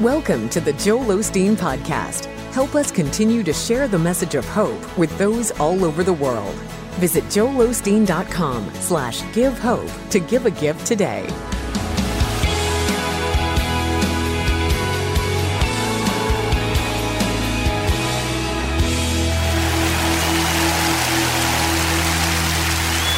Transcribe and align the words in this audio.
Welcome 0.00 0.48
to 0.48 0.62
the 0.62 0.72
Joel 0.72 1.18
Osteen 1.18 1.56
Podcast. 1.56 2.24
Help 2.54 2.74
us 2.74 2.90
continue 2.90 3.42
to 3.42 3.52
share 3.52 3.86
the 3.86 3.98
message 3.98 4.34
of 4.34 4.46
hope 4.46 4.96
with 4.96 5.14
those 5.18 5.50
all 5.60 5.84
over 5.84 6.02
the 6.02 6.14
world. 6.14 6.54
Visit 6.96 7.22
joelosteen.com 7.24 8.72
slash 8.76 9.22
give 9.34 9.58
hope 9.58 9.90
to 10.08 10.18
give 10.18 10.46
a 10.46 10.50
gift 10.52 10.86
today. 10.86 11.26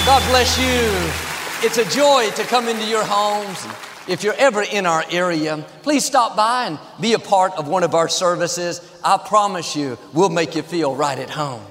God 0.04 0.28
bless 0.28 0.58
you. 0.58 1.64
It's 1.64 1.78
a 1.78 1.88
joy 1.96 2.28
to 2.34 2.42
come 2.42 2.66
into 2.66 2.88
your 2.88 3.04
homes. 3.04 3.91
If 4.08 4.24
you're 4.24 4.34
ever 4.34 4.62
in 4.62 4.84
our 4.84 5.04
area, 5.10 5.64
please 5.82 6.04
stop 6.04 6.36
by 6.36 6.66
and 6.66 6.78
be 7.00 7.12
a 7.12 7.20
part 7.20 7.52
of 7.52 7.68
one 7.68 7.84
of 7.84 7.94
our 7.94 8.08
services. 8.08 8.80
I 9.04 9.16
promise 9.16 9.76
you, 9.76 9.96
we'll 10.12 10.28
make 10.28 10.56
you 10.56 10.62
feel 10.62 10.96
right 10.96 11.18
at 11.18 11.30
home. 11.30 11.62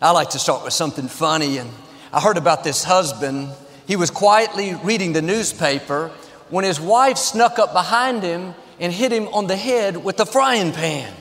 I 0.00 0.12
like 0.12 0.30
to 0.30 0.38
start 0.38 0.62
with 0.62 0.72
something 0.72 1.08
funny, 1.08 1.58
and 1.58 1.68
I 2.12 2.20
heard 2.20 2.36
about 2.36 2.62
this 2.62 2.84
husband. 2.84 3.50
He 3.88 3.96
was 3.96 4.10
quietly 4.10 4.74
reading 4.84 5.12
the 5.12 5.22
newspaper 5.22 6.12
when 6.50 6.64
his 6.64 6.80
wife 6.80 7.18
snuck 7.18 7.58
up 7.58 7.72
behind 7.72 8.22
him 8.22 8.54
and 8.78 8.92
hit 8.92 9.12
him 9.12 9.26
on 9.28 9.48
the 9.48 9.56
head 9.56 9.96
with 9.96 10.20
a 10.20 10.26
frying 10.26 10.72
pan. 10.72 11.12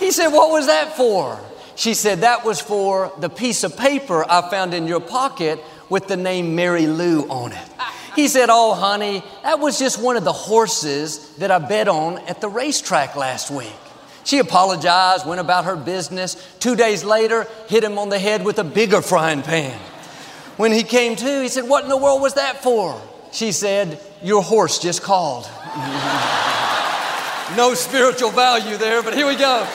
He 0.00 0.10
said, 0.10 0.28
What 0.28 0.50
was 0.50 0.66
that 0.66 0.96
for? 0.96 1.38
She 1.76 1.94
said, 1.94 2.22
That 2.22 2.44
was 2.44 2.60
for 2.60 3.12
the 3.18 3.30
piece 3.30 3.62
of 3.62 3.76
paper 3.76 4.24
I 4.28 4.50
found 4.50 4.74
in 4.74 4.88
your 4.88 5.00
pocket 5.00 5.60
with 5.88 6.08
the 6.08 6.16
name 6.16 6.56
Mary 6.56 6.88
Lou 6.88 7.28
on 7.28 7.52
it. 7.52 7.71
He 8.14 8.28
said, 8.28 8.48
Oh, 8.50 8.74
honey, 8.74 9.24
that 9.42 9.58
was 9.58 9.78
just 9.78 10.00
one 10.00 10.16
of 10.16 10.24
the 10.24 10.32
horses 10.32 11.34
that 11.36 11.50
I 11.50 11.58
bet 11.58 11.88
on 11.88 12.18
at 12.28 12.40
the 12.40 12.48
racetrack 12.48 13.16
last 13.16 13.50
week. 13.50 13.72
She 14.24 14.38
apologized, 14.38 15.26
went 15.26 15.40
about 15.40 15.64
her 15.64 15.76
business. 15.76 16.36
Two 16.60 16.76
days 16.76 17.04
later, 17.04 17.46
hit 17.68 17.82
him 17.82 17.98
on 17.98 18.08
the 18.08 18.18
head 18.18 18.44
with 18.44 18.58
a 18.58 18.64
bigger 18.64 19.02
frying 19.02 19.42
pan. 19.42 19.78
When 20.56 20.70
he 20.70 20.82
came 20.82 21.16
to, 21.16 21.42
he 21.42 21.48
said, 21.48 21.68
What 21.68 21.84
in 21.84 21.90
the 21.90 21.96
world 21.96 22.20
was 22.20 22.34
that 22.34 22.62
for? 22.62 23.00
She 23.32 23.52
said, 23.52 24.00
Your 24.22 24.42
horse 24.42 24.78
just 24.78 25.02
called. 25.02 25.44
no 27.56 27.74
spiritual 27.74 28.30
value 28.30 28.76
there, 28.76 29.02
but 29.02 29.14
here 29.14 29.26
we 29.26 29.36
go. 29.36 29.66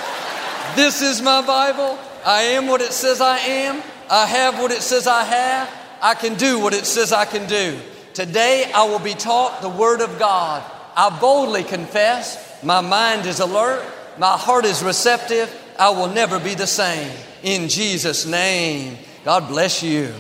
This 0.76 1.02
is 1.02 1.22
my 1.22 1.46
Bible. 1.46 1.98
I 2.26 2.42
am 2.42 2.68
what 2.68 2.82
it 2.82 2.94
says 2.94 3.20
I 3.20 3.38
am. 3.40 3.82
I 4.10 4.26
have 4.26 4.60
what 4.60 4.72
it 4.72 4.82
says 4.82 5.08
I 5.08 5.24
have. 5.24 5.74
I 6.02 6.14
can 6.14 6.36
do 6.36 6.60
what 6.60 6.74
it 6.74 6.86
says 6.86 7.12
I 7.12 7.26
can 7.26 7.48
do. 7.48 7.80
Today 8.18 8.72
I 8.74 8.86
will 8.86 8.98
be 8.98 9.14
taught 9.14 9.62
the 9.62 9.70
Word 9.70 10.02
of 10.02 10.18
God. 10.18 10.64
I 10.96 11.16
boldly 11.20 11.64
confess, 11.64 12.64
my 12.64 12.82
mind 12.82 13.28
is 13.28 13.42
alert, 13.42 13.86
my 14.18 14.36
heart 14.36 14.66
is 14.66 14.82
receptive, 14.82 15.56
I 15.78 15.92
will 15.92 16.08
never 16.08 16.40
be 16.40 16.56
the 16.56 16.66
same. 16.66 17.16
In 17.44 17.70
Jesus' 17.70 18.26
name, 18.26 18.98
God 19.24 19.48
bless 19.48 19.84
you. 19.84 20.12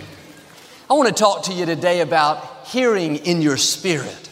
I 0.88 0.94
want 0.94 1.08
to 1.09 1.14
talk 1.16 1.45
to 1.45 1.54
you 1.54 1.66
today 1.66 2.02
about 2.02 2.67
hearing 2.67 3.16
in 3.16 3.42
your 3.42 3.58
spirit. 3.58 4.30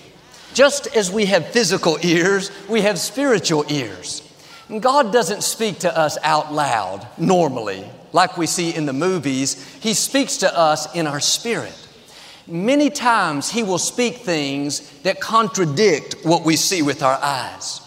Just 0.54 0.86
as 0.96 1.10
we 1.10 1.26
have 1.26 1.48
physical 1.48 1.98
ears, 2.04 2.52
we 2.70 2.82
have 2.82 3.00
spiritual 3.00 3.66
ears. 3.70 4.22
And 4.70 4.80
God 4.80 5.12
doesn't 5.12 5.42
speak 5.42 5.80
to 5.80 5.98
us 5.98 6.20
out 6.22 6.54
loud 6.54 7.08
normally, 7.18 7.84
like 8.14 8.38
we 8.38 8.46
see 8.46 8.76
in 8.76 8.86
the 8.86 8.94
movies. 8.94 9.56
He 9.80 9.96
speaks 9.96 10.38
to 10.38 10.56
us 10.56 10.94
in 10.94 11.08
our 11.08 11.20
spirit. 11.20 11.74
Many 12.48 12.90
times 12.90 13.50
He 13.50 13.64
will 13.64 13.80
speak 13.80 14.18
things 14.18 14.88
that 15.02 15.20
contradict 15.20 16.18
what 16.24 16.46
we 16.46 16.56
see 16.56 16.82
with 16.82 17.02
our 17.02 17.18
eyes. 17.22 17.82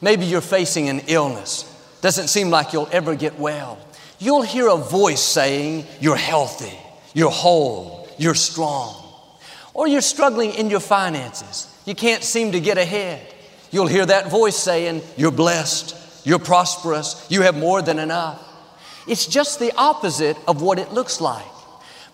Maybe 0.00 0.26
you're 0.26 0.42
facing 0.42 0.88
an 0.88 1.00
illness, 1.06 1.64
doesn't 2.02 2.28
seem 2.28 2.50
like 2.50 2.72
you'll 2.72 2.88
ever 2.92 3.14
get 3.14 3.38
well. 3.38 3.78
You'll 4.18 4.42
hear 4.42 4.68
a 4.68 4.76
voice 4.76 5.22
saying, 5.22 5.86
You're 6.00 6.16
healthy, 6.16 6.78
you're 7.14 7.30
whole, 7.30 8.08
you're 8.18 8.34
strong. 8.34 9.00
Or 9.72 9.88
you're 9.88 10.02
struggling 10.02 10.52
in 10.54 10.70
your 10.70 10.80
finances, 10.80 11.74
you 11.86 11.94
can't 11.94 12.22
seem 12.22 12.52
to 12.52 12.60
get 12.60 12.76
ahead. 12.76 13.26
You'll 13.70 13.86
hear 13.86 14.06
that 14.06 14.30
voice 14.30 14.56
saying, 14.56 15.02
You're 15.16 15.30
blessed, 15.30 15.96
you're 16.26 16.38
prosperous, 16.38 17.26
you 17.30 17.40
have 17.42 17.56
more 17.56 17.80
than 17.80 17.98
enough. 17.98 18.42
It's 19.06 19.26
just 19.26 19.58
the 19.58 19.72
opposite 19.76 20.36
of 20.46 20.62
what 20.62 20.78
it 20.78 20.92
looks 20.92 21.20
like. 21.20 21.44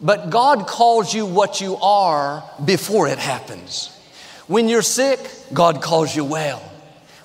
But 0.00 0.30
God 0.30 0.66
calls 0.66 1.12
you 1.12 1.26
what 1.26 1.60
you 1.60 1.76
are 1.76 2.42
before 2.64 3.06
it 3.08 3.18
happens. 3.18 3.96
When 4.46 4.68
you're 4.68 4.82
sick, 4.82 5.20
God 5.52 5.82
calls 5.82 6.16
you 6.16 6.24
well. 6.24 6.62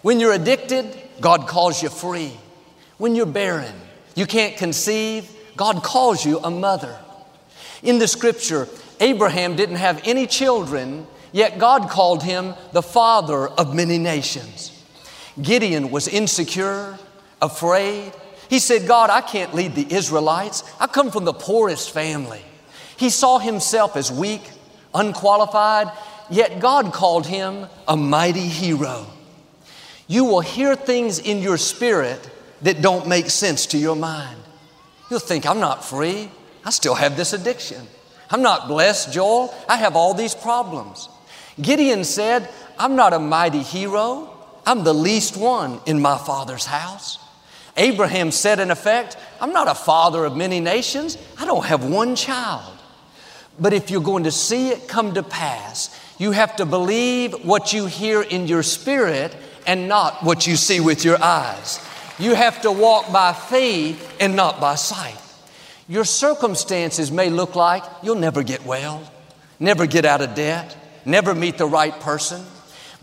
When 0.02 0.20
you're 0.20 0.34
addicted, 0.34 0.86
God 1.22 1.48
calls 1.48 1.82
you 1.82 1.90
free. 1.90 2.34
When 2.98 3.16
you're 3.16 3.26
barren, 3.26 3.74
you 4.14 4.26
can't 4.26 4.58
conceive, 4.58 5.30
God 5.56 5.84
calls 5.84 6.26
you 6.26 6.40
a 6.40 6.52
mother. 6.52 7.00
In 7.82 8.00
the 8.00 8.08
scripture, 8.08 8.68
Abraham 9.00 9.56
didn't 9.56 9.78
have 9.78 10.02
any 10.06 10.28
children, 10.28 11.08
yet 11.32 11.60
God 11.60 11.90
called 11.90 12.24
him 12.24 12.56
the 12.74 12.82
father 12.84 13.48
of 13.48 13.74
many 13.74 13.98
nations. 13.98 14.72
Gideon 15.42 15.92
was 15.92 16.08
insecure, 16.08 16.98
afraid. 17.42 18.14
He 18.50 18.60
said, 18.60 18.88
God, 18.88 19.10
I 19.10 19.22
can't 19.22 19.54
lead 19.54 19.76
the 19.76 19.94
Israelites. 19.94 20.64
I 20.80 20.88
come 20.88 21.12
from 21.12 21.26
the 21.26 21.34
poorest 21.34 21.92
family. 21.92 22.42
He 22.98 23.10
saw 23.10 23.40
himself 23.40 23.96
as 23.96 24.12
weak, 24.12 24.42
unqualified, 24.94 25.92
yet 26.30 26.60
God 26.60 26.94
called 26.94 27.26
him 27.26 27.68
a 27.88 27.98
mighty 27.98 28.48
hero. 28.48 29.06
You 30.08 30.26
will 30.26 30.42
hear 30.42 30.76
things 30.76 31.20
in 31.20 31.42
your 31.42 31.58
spirit 31.58 32.30
that 32.62 32.82
don't 32.82 33.08
make 33.08 33.30
sense 33.30 33.66
to 33.68 33.78
your 33.78 33.96
mind. 33.96 34.40
You'll 35.10 35.20
think, 35.20 35.46
I'm 35.46 35.60
not 35.60 35.84
free. 35.84 36.30
I 36.64 36.70
still 36.70 36.96
have 36.96 37.18
this 37.18 37.34
addiction. 37.34 37.86
I'm 38.30 38.42
not 38.42 38.68
blessed, 38.68 39.14
Joel. 39.14 39.54
I 39.70 39.78
have 39.78 39.96
all 39.96 40.14
these 40.14 40.34
problems. 40.34 41.10
Gideon 41.62 42.04
said, 42.04 42.50
I'm 42.78 42.96
not 42.96 43.14
a 43.14 43.20
mighty 43.20 43.62
hero. 43.62 44.32
I'm 44.66 44.84
the 44.84 44.94
least 44.94 45.38
one 45.38 45.80
in 45.86 46.02
my 46.02 46.18
father's 46.18 46.66
house. 46.66 47.20
Abraham 47.78 48.32
said, 48.32 48.60
in 48.60 48.72
effect, 48.72 49.18
I'm 49.40 49.52
not 49.54 49.68
a 49.68 49.76
father 49.76 50.26
of 50.26 50.36
many 50.36 50.60
nations. 50.60 51.18
I 51.38 51.46
don't 51.46 51.66
have 51.66 51.84
one 51.86 52.16
child. 52.16 52.75
But 53.60 53.74
if 53.74 53.90
you're 53.90 54.02
going 54.02 54.26
to 54.26 54.32
see 54.32 54.70
it 54.70 54.88
come 54.88 55.14
to 55.14 55.24
pass, 55.24 55.98
you 56.18 56.32
have 56.32 56.56
to 56.58 56.66
believe 56.66 57.34
what 57.46 57.74
you 57.74 57.86
hear 57.86 58.22
in 58.22 58.48
your 58.48 58.64
spirit 58.64 59.36
and 59.66 59.88
not 59.88 60.24
what 60.24 60.46
you 60.48 60.56
see 60.56 60.80
with 60.80 61.04
your 61.04 61.22
eyes. 61.22 61.80
You 62.20 62.36
have 62.36 62.62
to 62.62 62.72
walk 62.72 63.12
by 63.12 63.34
faith 63.34 64.16
and 64.20 64.36
not 64.36 64.62
by 64.62 64.76
sight. 64.76 65.20
Your 65.88 66.06
circumstances 66.06 67.12
may 67.12 67.30
look 67.30 67.56
like 67.56 67.84
you'll 68.02 68.16
never 68.16 68.44
get 68.44 68.66
well, 68.66 69.04
never 69.60 69.86
get 69.86 70.06
out 70.06 70.22
of 70.22 70.34
debt, 70.36 70.76
never 71.06 71.36
meet 71.36 71.58
the 71.58 71.68
right 71.68 71.98
person. 72.00 72.44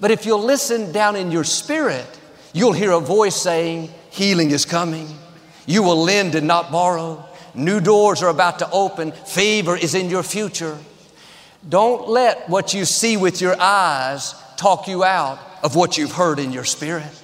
But 0.01 0.11
if 0.11 0.27
you'll 0.27 0.43
listen 0.43 0.93
down 0.93 1.15
in 1.15 1.31
your 1.31 1.45
spirit, 1.45 2.07
you'll 2.53 2.73
hear 2.73 2.93
a 2.93 3.01
voice 3.01 3.37
saying, 3.37 3.91
Healing 4.11 4.51
is 4.51 4.65
coming. 4.67 5.09
You 5.65 5.83
will 5.83 6.03
lend 6.03 6.35
and 6.35 6.47
not 6.47 6.73
borrow. 6.73 7.25
New 7.55 7.81
doors 7.81 8.23
are 8.23 8.31
about 8.31 8.59
to 8.61 8.71
open. 8.71 9.13
Favor 9.13 9.77
is 9.77 9.95
in 9.95 10.09
your 10.11 10.23
future. 10.23 10.79
Don't 11.69 12.09
let 12.09 12.49
what 12.49 12.75
you 12.75 12.85
see 12.85 13.17
with 13.17 13.41
your 13.41 13.61
eyes 13.61 14.35
talk 14.57 14.89
you 14.89 15.05
out 15.05 15.39
of 15.63 15.77
what 15.77 15.97
you've 15.97 16.13
heard 16.13 16.39
in 16.39 16.53
your 16.53 16.65
spirit. 16.65 17.23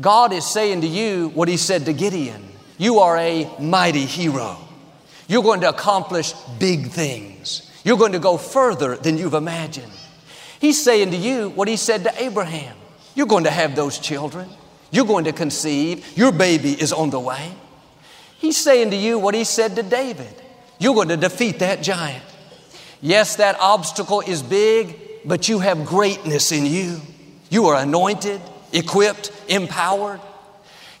God 0.00 0.32
is 0.32 0.46
saying 0.46 0.80
to 0.80 0.86
you 0.86 1.28
what 1.28 1.48
He 1.48 1.56
said 1.56 1.84
to 1.86 1.92
Gideon 1.92 2.42
You 2.78 3.00
are 3.00 3.16
a 3.16 3.50
mighty 3.58 4.04
hero. 4.04 4.58
You're 5.26 5.42
going 5.42 5.62
to 5.62 5.68
accomplish 5.68 6.32
big 6.58 6.88
things. 6.88 7.70
You're 7.84 7.98
going 7.98 8.12
to 8.12 8.18
go 8.18 8.36
further 8.36 8.96
than 8.96 9.18
you've 9.18 9.34
imagined. 9.34 9.92
He's 10.60 10.82
saying 10.82 11.10
to 11.10 11.16
you 11.16 11.50
what 11.50 11.68
he 11.68 11.76
said 11.76 12.04
to 12.04 12.22
Abraham 12.22 12.76
You're 13.14 13.26
going 13.26 13.44
to 13.44 13.50
have 13.50 13.76
those 13.76 13.98
children. 13.98 14.48
You're 14.90 15.06
going 15.06 15.24
to 15.24 15.32
conceive. 15.32 16.16
Your 16.16 16.32
baby 16.32 16.72
is 16.72 16.92
on 16.92 17.10
the 17.10 17.20
way. 17.20 17.52
He's 18.44 18.58
saying 18.58 18.90
to 18.90 18.96
you 18.96 19.18
what 19.18 19.34
he 19.34 19.42
said 19.42 19.74
to 19.76 19.82
David 19.82 20.34
You're 20.78 20.94
going 20.94 21.08
to 21.08 21.16
defeat 21.16 21.60
that 21.60 21.82
giant. 21.82 22.22
Yes, 23.00 23.36
that 23.36 23.56
obstacle 23.58 24.20
is 24.20 24.42
big, 24.42 24.98
but 25.24 25.48
you 25.48 25.60
have 25.60 25.86
greatness 25.86 26.52
in 26.52 26.66
you. 26.66 27.00
You 27.48 27.68
are 27.68 27.80
anointed, 27.80 28.42
equipped, 28.70 29.32
empowered. 29.48 30.20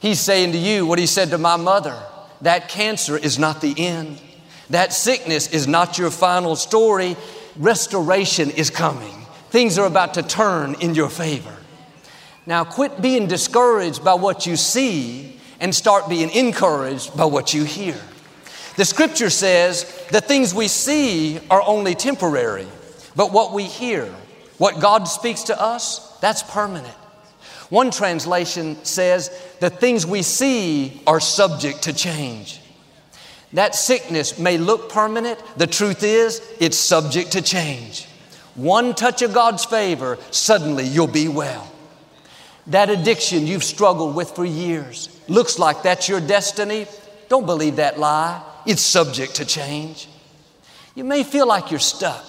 He's 0.00 0.20
saying 0.20 0.52
to 0.52 0.58
you 0.58 0.86
what 0.86 0.98
he 0.98 1.06
said 1.06 1.28
to 1.30 1.38
my 1.38 1.56
mother 1.56 1.94
that 2.40 2.70
cancer 2.70 3.18
is 3.18 3.38
not 3.38 3.60
the 3.60 3.74
end. 3.76 4.22
That 4.70 4.94
sickness 4.94 5.52
is 5.52 5.68
not 5.68 5.98
your 5.98 6.10
final 6.10 6.56
story. 6.56 7.14
Restoration 7.56 8.52
is 8.52 8.70
coming. 8.70 9.26
Things 9.50 9.76
are 9.76 9.86
about 9.86 10.14
to 10.14 10.22
turn 10.22 10.76
in 10.80 10.94
your 10.94 11.10
favor. 11.10 11.54
Now, 12.46 12.64
quit 12.64 13.02
being 13.02 13.26
discouraged 13.26 14.02
by 14.02 14.14
what 14.14 14.46
you 14.46 14.56
see 14.56 15.34
and 15.60 15.74
start 15.74 16.08
being 16.08 16.30
encouraged 16.30 17.16
by 17.16 17.24
what 17.24 17.54
you 17.54 17.64
hear. 17.64 17.96
The 18.76 18.84
scripture 18.84 19.30
says 19.30 19.84
the 20.10 20.20
things 20.20 20.54
we 20.54 20.68
see 20.68 21.40
are 21.50 21.62
only 21.62 21.94
temporary, 21.94 22.66
but 23.14 23.32
what 23.32 23.52
we 23.52 23.64
hear, 23.64 24.06
what 24.58 24.80
God 24.80 25.04
speaks 25.04 25.44
to 25.44 25.60
us, 25.60 26.18
that's 26.18 26.42
permanent. 26.42 26.94
One 27.70 27.90
translation 27.90 28.84
says, 28.84 29.30
the 29.60 29.70
things 29.70 30.06
we 30.06 30.22
see 30.22 31.00
are 31.06 31.20
subject 31.20 31.82
to 31.82 31.92
change. 31.92 32.60
That 33.52 33.74
sickness 33.74 34.38
may 34.38 34.58
look 34.58 34.90
permanent. 34.90 35.40
The 35.56 35.66
truth 35.68 36.02
is, 36.02 36.42
it's 36.60 36.76
subject 36.76 37.32
to 37.32 37.42
change. 37.42 38.06
One 38.56 38.94
touch 38.94 39.22
of 39.22 39.32
God's 39.32 39.64
favor, 39.64 40.18
suddenly 40.30 40.84
you'll 40.84 41.06
be 41.06 41.28
well. 41.28 41.70
That 42.68 42.90
addiction 42.90 43.46
you've 43.46 43.64
struggled 43.64 44.14
with 44.14 44.30
for 44.30 44.44
years, 44.44 45.08
looks 45.28 45.58
like 45.58 45.82
that's 45.82 46.08
your 46.08 46.20
destiny. 46.20 46.86
Don't 47.28 47.46
believe 47.46 47.76
that 47.76 47.98
lie. 47.98 48.42
It's 48.66 48.82
subject 48.82 49.36
to 49.36 49.44
change. 49.44 50.08
You 50.94 51.04
may 51.04 51.24
feel 51.24 51.46
like 51.46 51.70
you're 51.70 51.80
stuck, 51.80 52.24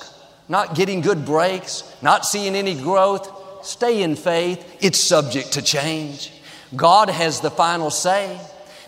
not 0.49 0.75
getting 0.75 1.01
good 1.01 1.25
breaks, 1.25 1.83
not 2.01 2.25
seeing 2.25 2.55
any 2.55 2.75
growth. 2.75 3.31
Stay 3.65 4.03
in 4.03 4.15
faith. 4.15 4.77
It's 4.81 4.99
subject 4.99 5.53
to 5.53 5.61
change. 5.61 6.31
God 6.75 7.09
has 7.09 7.39
the 7.39 7.51
final 7.51 7.89
say. 7.89 8.39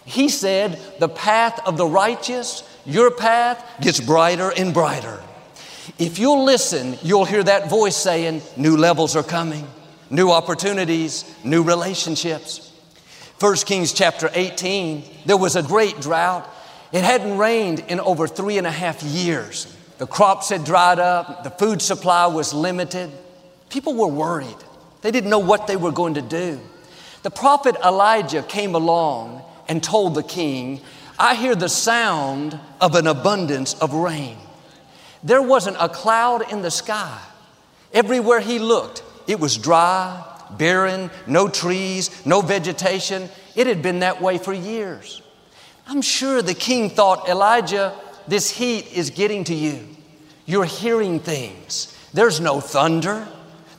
He 0.05 0.29
said, 0.29 0.79
The 0.99 1.09
path 1.09 1.59
of 1.65 1.77
the 1.77 1.85
righteous, 1.85 2.63
your 2.85 3.11
path, 3.11 3.63
gets 3.81 3.99
brighter 3.99 4.51
and 4.57 4.73
brighter. 4.73 5.21
If 5.99 6.19
you'll 6.19 6.43
listen, 6.43 6.97
you'll 7.01 7.25
hear 7.25 7.43
that 7.43 7.69
voice 7.69 7.95
saying, 7.95 8.41
New 8.55 8.77
levels 8.77 9.15
are 9.15 9.23
coming, 9.23 9.67
new 10.09 10.31
opportunities, 10.31 11.25
new 11.43 11.63
relationships. 11.63 12.71
1 13.39 13.55
Kings 13.57 13.93
chapter 13.93 14.29
18, 14.33 15.03
there 15.25 15.37
was 15.37 15.55
a 15.55 15.63
great 15.63 15.99
drought. 15.99 16.49
It 16.91 17.03
hadn't 17.03 17.37
rained 17.37 17.79
in 17.87 17.99
over 17.99 18.27
three 18.27 18.57
and 18.57 18.65
a 18.65 18.71
half 18.71 19.03
years. 19.03 19.73
The 19.97 20.07
crops 20.07 20.49
had 20.49 20.63
dried 20.63 20.99
up, 20.99 21.43
the 21.43 21.49
food 21.49 21.81
supply 21.81 22.27
was 22.27 22.53
limited. 22.53 23.11
People 23.69 23.95
were 23.95 24.07
worried. 24.07 24.55
They 25.01 25.11
didn't 25.11 25.29
know 25.29 25.39
what 25.39 25.67
they 25.67 25.75
were 25.75 25.91
going 25.91 26.15
to 26.15 26.21
do. 26.21 26.59
The 27.23 27.31
prophet 27.31 27.75
Elijah 27.83 28.43
came 28.43 28.75
along 28.75 29.43
and 29.67 29.83
told 29.83 30.15
the 30.15 30.23
king, 30.23 30.81
I 31.19 31.35
hear 31.35 31.55
the 31.55 31.69
sound 31.69 32.59
of 32.79 32.95
an 32.95 33.07
abundance 33.07 33.73
of 33.75 33.93
rain. 33.93 34.37
There 35.23 35.41
wasn't 35.41 35.77
a 35.79 35.89
cloud 35.89 36.51
in 36.51 36.61
the 36.61 36.71
sky. 36.71 37.19
Everywhere 37.93 38.39
he 38.39 38.59
looked, 38.59 39.03
it 39.27 39.39
was 39.39 39.57
dry, 39.57 40.23
barren, 40.51 41.11
no 41.27 41.47
trees, 41.47 42.25
no 42.25 42.41
vegetation. 42.41 43.29
It 43.55 43.67
had 43.67 43.81
been 43.81 43.99
that 43.99 44.21
way 44.21 44.37
for 44.37 44.53
years. 44.53 45.21
I'm 45.87 46.01
sure 46.01 46.41
the 46.41 46.53
king 46.53 46.89
thought, 46.89 47.29
Elijah, 47.29 47.93
this 48.27 48.49
heat 48.49 48.91
is 48.93 49.09
getting 49.09 49.43
to 49.45 49.53
you. 49.53 49.87
You're 50.45 50.65
hearing 50.65 51.19
things. 51.19 51.93
There's 52.13 52.39
no 52.39 52.59
thunder, 52.59 53.27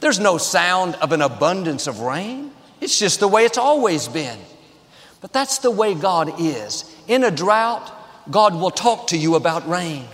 there's 0.00 0.20
no 0.20 0.38
sound 0.38 0.94
of 0.96 1.12
an 1.12 1.22
abundance 1.22 1.86
of 1.86 2.00
rain. 2.00 2.52
It's 2.80 2.98
just 2.98 3.20
the 3.20 3.28
way 3.28 3.44
it's 3.44 3.58
always 3.58 4.06
been. 4.06 4.38
But 5.20 5.32
that's 5.32 5.58
the 5.58 5.70
way 5.70 5.94
God 5.94 6.40
is. 6.40 6.94
In 7.08 7.24
a 7.24 7.30
drought, 7.30 7.92
God 8.30 8.54
will 8.54 8.70
talk 8.70 9.08
to 9.08 9.18
you 9.18 9.34
about 9.34 9.68
rain. 9.68 10.04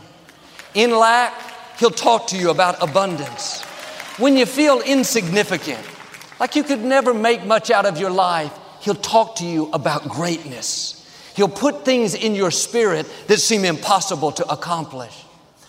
In 0.74 0.90
lack, 0.90 1.34
He'll 1.78 1.90
talk 1.90 2.28
to 2.28 2.38
you 2.38 2.50
about 2.50 2.82
abundance. 2.82 3.64
When 4.16 4.36
you 4.36 4.46
feel 4.46 4.80
insignificant, 4.80 5.84
like 6.38 6.54
you 6.54 6.62
could 6.62 6.84
never 6.84 7.12
make 7.12 7.44
much 7.44 7.72
out 7.72 7.84
of 7.84 7.98
your 7.98 8.10
life, 8.10 8.52
He'll 8.80 8.94
talk 8.94 9.36
to 9.36 9.44
you 9.44 9.70
about 9.72 10.08
greatness. 10.08 11.00
He'll 11.34 11.48
put 11.48 11.84
things 11.84 12.14
in 12.14 12.36
your 12.36 12.52
spirit 12.52 13.10
that 13.26 13.40
seem 13.40 13.64
impossible 13.64 14.30
to 14.32 14.46
accomplish. 14.46 15.24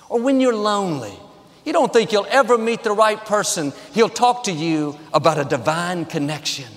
Or 0.09 0.21
when 0.21 0.39
you're 0.39 0.55
lonely, 0.55 1.17
you 1.63 1.73
don't 1.73 1.91
think 1.91 2.11
you'll 2.11 2.27
ever 2.29 2.55
meet 2.55 2.83
the 2.83 2.91
right 2.91 3.17
person, 3.17 3.73
He'll 3.93 4.09
talk 4.09 4.43
to 4.43 4.51
you 4.51 4.95
about 5.11 5.39
a 5.39 5.45
divine 5.45 6.05
connection. 6.05 6.71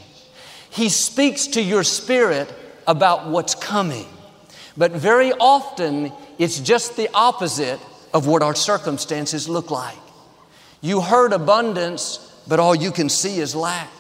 He 0.71 0.89
speaks 0.89 1.49
to 1.49 1.63
your 1.63 1.85
spirit 1.85 2.51
about 2.87 3.29
what's 3.29 3.55
coming. 3.55 4.07
But 4.75 4.93
very 4.93 5.33
often, 5.33 6.13
it's 6.39 6.61
just 6.61 6.97
the 6.97 7.11
opposite 7.13 7.79
of 8.15 8.27
what 8.27 8.43
our 8.43 8.55
circumstances 8.55 9.51
look 9.51 9.71
like. 9.71 9.99
You 10.81 11.01
heard 11.01 11.33
abundance, 11.33 12.19
but 12.47 12.61
all 12.61 12.75
you 12.75 12.91
can 12.93 13.09
see 13.09 13.39
is 13.39 13.55
lack. 13.55 13.91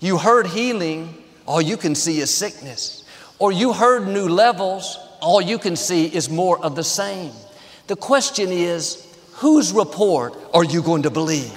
You 0.00 0.18
heard 0.18 0.46
healing, 0.46 1.22
all 1.46 1.60
you 1.60 1.76
can 1.76 1.94
see 1.94 2.20
is 2.20 2.32
sickness. 2.32 3.04
Or 3.38 3.52
you 3.52 3.72
heard 3.72 4.06
new 4.08 4.28
levels, 4.28 4.98
all 5.20 5.40
you 5.40 5.58
can 5.58 5.76
see 5.76 6.06
is 6.06 6.30
more 6.30 6.58
of 6.60 6.76
the 6.76 6.84
same. 6.84 7.32
The 7.86 7.96
question 7.96 8.50
is, 8.50 9.04
whose 9.34 9.72
report 9.72 10.34
are 10.54 10.64
you 10.64 10.82
going 10.82 11.02
to 11.02 11.10
believe? 11.10 11.52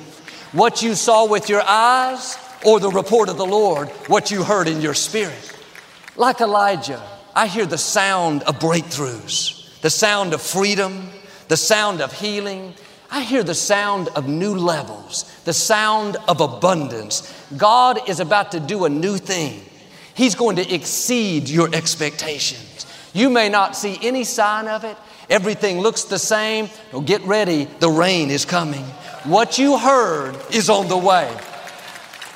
What 0.52 0.82
you 0.82 0.96
saw 0.96 1.28
with 1.28 1.50
your 1.50 1.62
eyes 1.62 2.38
or 2.66 2.80
the 2.80 2.90
report 2.90 3.30
of 3.30 3.38
the 3.38 3.46
Lord, 3.46 3.90
what 4.08 4.32
you 4.32 4.44
heard 4.44 4.68
in 4.68 4.82
your 4.82 4.94
spirit? 4.94 5.58
Like 6.16 6.42
Elijah, 6.42 7.02
I 7.36 7.48
hear 7.48 7.66
the 7.66 7.78
sound 7.78 8.44
of 8.44 8.60
breakthroughs, 8.60 9.80
the 9.82 9.90
sound 9.90 10.34
of 10.34 10.42
freedom, 10.42 11.10
the 11.48 11.58
sound 11.58 12.02
of 12.02 12.12
healing. 12.14 12.74
I 13.14 13.24
hear 13.24 13.44
the 13.44 13.54
sound 13.54 14.08
of 14.16 14.30
new 14.30 14.56
levels, 14.56 15.26
the 15.44 15.54
sound 15.54 16.16
of 16.30 16.40
abundance. 16.40 17.32
God 17.58 18.10
is 18.10 18.22
about 18.22 18.54
to 18.54 18.60
do 18.62 18.86
a 18.86 18.90
new 18.90 19.18
thing. 19.18 19.62
He's 20.14 20.34
going 20.34 20.56
to 20.56 20.74
exceed 20.74 21.50
your 21.50 21.70
expectations. 21.76 22.86
You 23.14 23.30
may 23.30 23.50
not 23.50 23.76
see 23.76 24.00
any 24.02 24.24
sign 24.24 24.70
of 24.70 24.86
it. 24.86 24.96
Everything 25.30 25.82
looks 25.82 26.06
the 26.06 26.20
same. 26.20 26.70
Well, 26.94 27.02
get 27.02 27.22
ready, 27.24 27.66
the 27.80 27.90
rain 27.90 28.30
is 28.30 28.46
coming. 28.46 28.84
What 29.26 29.60
you 29.60 29.78
heard 29.78 30.38
is 30.50 30.70
on 30.70 30.88
the 30.88 30.98
way. 30.98 31.30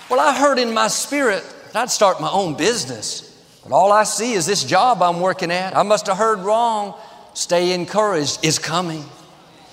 Well, 0.10 0.20
I 0.20 0.38
heard 0.38 0.60
in 0.60 0.74
my 0.74 0.90
spirit 0.90 1.44
that 1.72 1.84
I'd 1.84 1.90
start 1.90 2.20
my 2.20 2.30
own 2.30 2.56
business. 2.56 3.32
But 3.64 3.74
all 3.74 3.94
I 3.94 4.04
see 4.04 4.34
is 4.34 4.46
this 4.46 4.64
job 4.64 5.02
I'm 5.02 5.22
working 5.22 5.52
at. 5.52 5.76
I 5.76 5.84
must 5.84 6.08
have 6.08 6.18
heard 6.18 6.40
wrong. 6.40 6.96
Stay 7.34 7.74
encouraged 7.74 8.44
is 8.44 8.60
coming. 8.60 9.06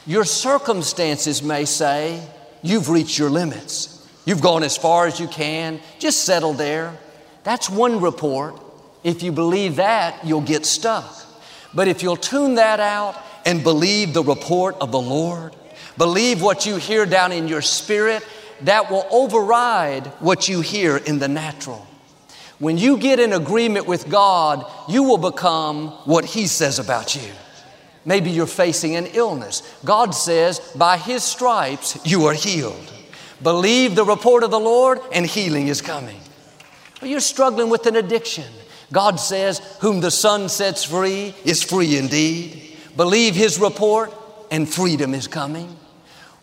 Your 0.06 0.24
circumstances 0.24 1.42
may 1.42 1.64
say, 1.64 2.22
You've 2.62 2.88
reached 2.88 3.18
your 3.18 3.30
limits. 3.30 4.08
You've 4.24 4.40
gone 4.40 4.62
as 4.62 4.76
far 4.76 5.06
as 5.06 5.18
you 5.18 5.26
can. 5.26 5.80
Just 5.98 6.24
settle 6.24 6.52
there. 6.52 6.96
That's 7.42 7.68
one 7.68 8.00
report. 8.00 8.60
If 9.02 9.22
you 9.22 9.32
believe 9.32 9.76
that, 9.76 10.24
you'll 10.24 10.42
get 10.42 10.64
stuck. 10.64 11.12
But 11.74 11.88
if 11.88 12.02
you'll 12.02 12.16
tune 12.16 12.54
that 12.54 12.78
out 12.78 13.20
and 13.44 13.64
believe 13.64 14.14
the 14.14 14.22
report 14.22 14.76
of 14.80 14.92
the 14.92 15.00
Lord, 15.00 15.56
believe 15.98 16.40
what 16.40 16.66
you 16.66 16.76
hear 16.76 17.04
down 17.04 17.32
in 17.32 17.48
your 17.48 17.62
spirit, 17.62 18.24
that 18.60 18.90
will 18.90 19.06
override 19.10 20.06
what 20.20 20.48
you 20.48 20.60
hear 20.60 20.96
in 20.96 21.18
the 21.18 21.28
natural. 21.28 21.86
When 22.60 22.78
you 22.78 22.96
get 22.96 23.18
in 23.18 23.32
agreement 23.32 23.86
with 23.86 24.08
God, 24.08 24.64
you 24.88 25.02
will 25.02 25.18
become 25.18 25.88
what 26.04 26.24
He 26.24 26.46
says 26.46 26.78
about 26.78 27.16
you. 27.16 27.32
Maybe 28.04 28.30
you're 28.30 28.46
facing 28.46 28.96
an 28.96 29.06
illness. 29.06 29.62
God 29.84 30.14
says, 30.14 30.58
by 30.74 30.96
His 30.96 31.22
stripes, 31.22 31.98
you 32.04 32.26
are 32.26 32.34
healed. 32.34 32.92
Believe 33.42 33.94
the 33.94 34.04
report 34.04 34.42
of 34.42 34.50
the 34.50 34.60
Lord, 34.60 35.00
and 35.12 35.26
healing 35.26 35.68
is 35.68 35.80
coming. 35.80 36.20
Or 37.00 37.08
you're 37.08 37.20
struggling 37.20 37.70
with 37.70 37.86
an 37.86 37.96
addiction. 37.96 38.50
God 38.92 39.18
says, 39.18 39.58
Whom 39.80 40.00
the 40.00 40.10
Son 40.10 40.48
sets 40.48 40.84
free 40.84 41.34
is 41.44 41.62
free 41.62 41.96
indeed. 41.96 42.76
Believe 42.96 43.34
His 43.34 43.58
report, 43.58 44.12
and 44.50 44.68
freedom 44.68 45.14
is 45.14 45.26
coming. 45.26 45.76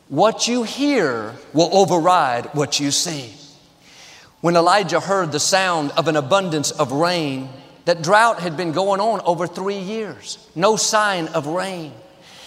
What 0.09 0.47
you 0.47 0.63
hear 0.63 1.35
will 1.53 1.69
override 1.71 2.47
what 2.55 2.79
you 2.79 2.89
see. 2.89 3.33
When 4.41 4.55
Elijah 4.55 4.99
heard 4.99 5.31
the 5.31 5.39
sound 5.39 5.91
of 5.91 6.07
an 6.07 6.15
abundance 6.15 6.71
of 6.71 6.91
rain, 6.91 7.49
that 7.85 8.01
drought 8.01 8.39
had 8.39 8.57
been 8.57 8.71
going 8.71 9.01
on 9.01 9.21
over 9.21 9.47
three 9.47 9.79
years, 9.79 10.37
no 10.55 10.75
sign 10.75 11.27
of 11.29 11.47
rain. 11.47 11.93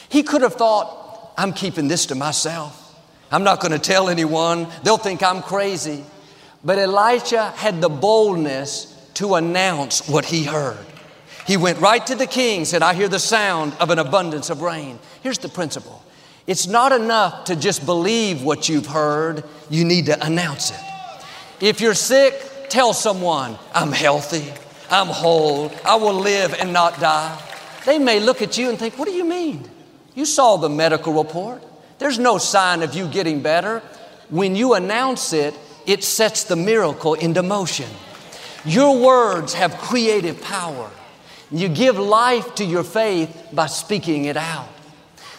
He 0.08 0.22
could 0.22 0.42
have 0.42 0.54
thought, 0.54 1.32
I'm 1.36 1.52
keeping 1.52 1.88
this 1.88 2.06
to 2.06 2.14
myself. 2.14 2.78
I'm 3.30 3.44
not 3.44 3.60
going 3.60 3.72
to 3.72 3.78
tell 3.78 4.08
anyone. 4.08 4.68
They'll 4.82 4.98
think 4.98 5.22
I'm 5.22 5.42
crazy. 5.42 6.04
But 6.62 6.78
Elijah 6.78 7.50
had 7.50 7.80
the 7.80 7.88
boldness 7.88 8.88
to 9.14 9.34
announce 9.34 10.06
what 10.08 10.26
he 10.26 10.44
heard. 10.44 10.84
He 11.46 11.56
went 11.56 11.80
right 11.80 12.06
to 12.06 12.14
the 12.14 12.26
king, 12.26 12.58
and 12.58 12.68
said, 12.68 12.82
I 12.82 12.94
hear 12.94 13.08
the 13.08 13.18
sound 13.18 13.74
of 13.80 13.90
an 13.90 13.98
abundance 13.98 14.50
of 14.50 14.62
rain. 14.62 14.98
Here's 15.22 15.38
the 15.38 15.48
principle 15.48 16.02
it's 16.46 16.66
not 16.66 16.92
enough 16.92 17.44
to 17.44 17.56
just 17.56 17.86
believe 17.86 18.42
what 18.42 18.68
you've 18.68 18.86
heard, 18.86 19.44
you 19.70 19.84
need 19.84 20.06
to 20.06 20.24
announce 20.24 20.70
it. 20.70 20.80
If 21.60 21.80
you're 21.80 21.94
sick, 21.94 22.34
tell 22.68 22.92
someone, 22.92 23.56
I'm 23.74 23.92
healthy. 23.92 24.52
I'm 24.92 25.06
whole, 25.06 25.72
I 25.86 25.94
will 25.94 26.12
live 26.12 26.52
and 26.52 26.70
not 26.70 27.00
die. 27.00 27.40
They 27.86 27.98
may 27.98 28.20
look 28.20 28.42
at 28.42 28.58
you 28.58 28.68
and 28.68 28.78
think, 28.78 28.98
What 28.98 29.08
do 29.08 29.14
you 29.14 29.24
mean? 29.24 29.66
You 30.14 30.26
saw 30.26 30.58
the 30.58 30.68
medical 30.68 31.14
report. 31.14 31.62
There's 31.98 32.18
no 32.18 32.36
sign 32.36 32.82
of 32.82 32.94
you 32.94 33.08
getting 33.08 33.40
better. 33.40 33.80
When 34.28 34.54
you 34.54 34.74
announce 34.74 35.32
it, 35.32 35.54
it 35.86 36.04
sets 36.04 36.44
the 36.44 36.56
miracle 36.56 37.14
into 37.14 37.42
motion. 37.42 37.88
Your 38.66 38.98
words 38.98 39.54
have 39.54 39.78
creative 39.78 40.42
power. 40.42 40.90
You 41.50 41.70
give 41.70 41.98
life 41.98 42.54
to 42.56 42.64
your 42.64 42.84
faith 42.84 43.48
by 43.50 43.66
speaking 43.66 44.26
it 44.26 44.36
out. 44.36 44.68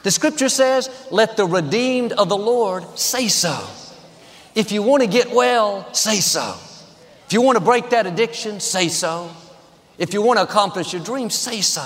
The 0.01 0.09
scripture 0.09 0.49
says, 0.49 0.89
Let 1.11 1.37
the 1.37 1.45
redeemed 1.45 2.13
of 2.13 2.27
the 2.27 2.37
Lord 2.37 2.97
say 2.97 3.27
so. 3.27 3.67
If 4.55 4.71
you 4.71 4.81
want 4.81 5.03
to 5.03 5.07
get 5.07 5.31
well, 5.31 5.93
say 5.93 6.21
so 6.21 6.55
If 7.27 7.33
you 7.33 7.41
want 7.41 7.57
to 7.57 7.63
break 7.63 7.91
that 7.91 8.07
addiction, 8.07 8.59
say 8.59 8.87
so. 8.87 9.29
If 9.97 10.13
you 10.13 10.21
want 10.21 10.39
to 10.39 10.43
accomplish 10.43 10.93
your 10.93 11.03
dream, 11.03 11.29
say 11.29 11.61
so. 11.61 11.85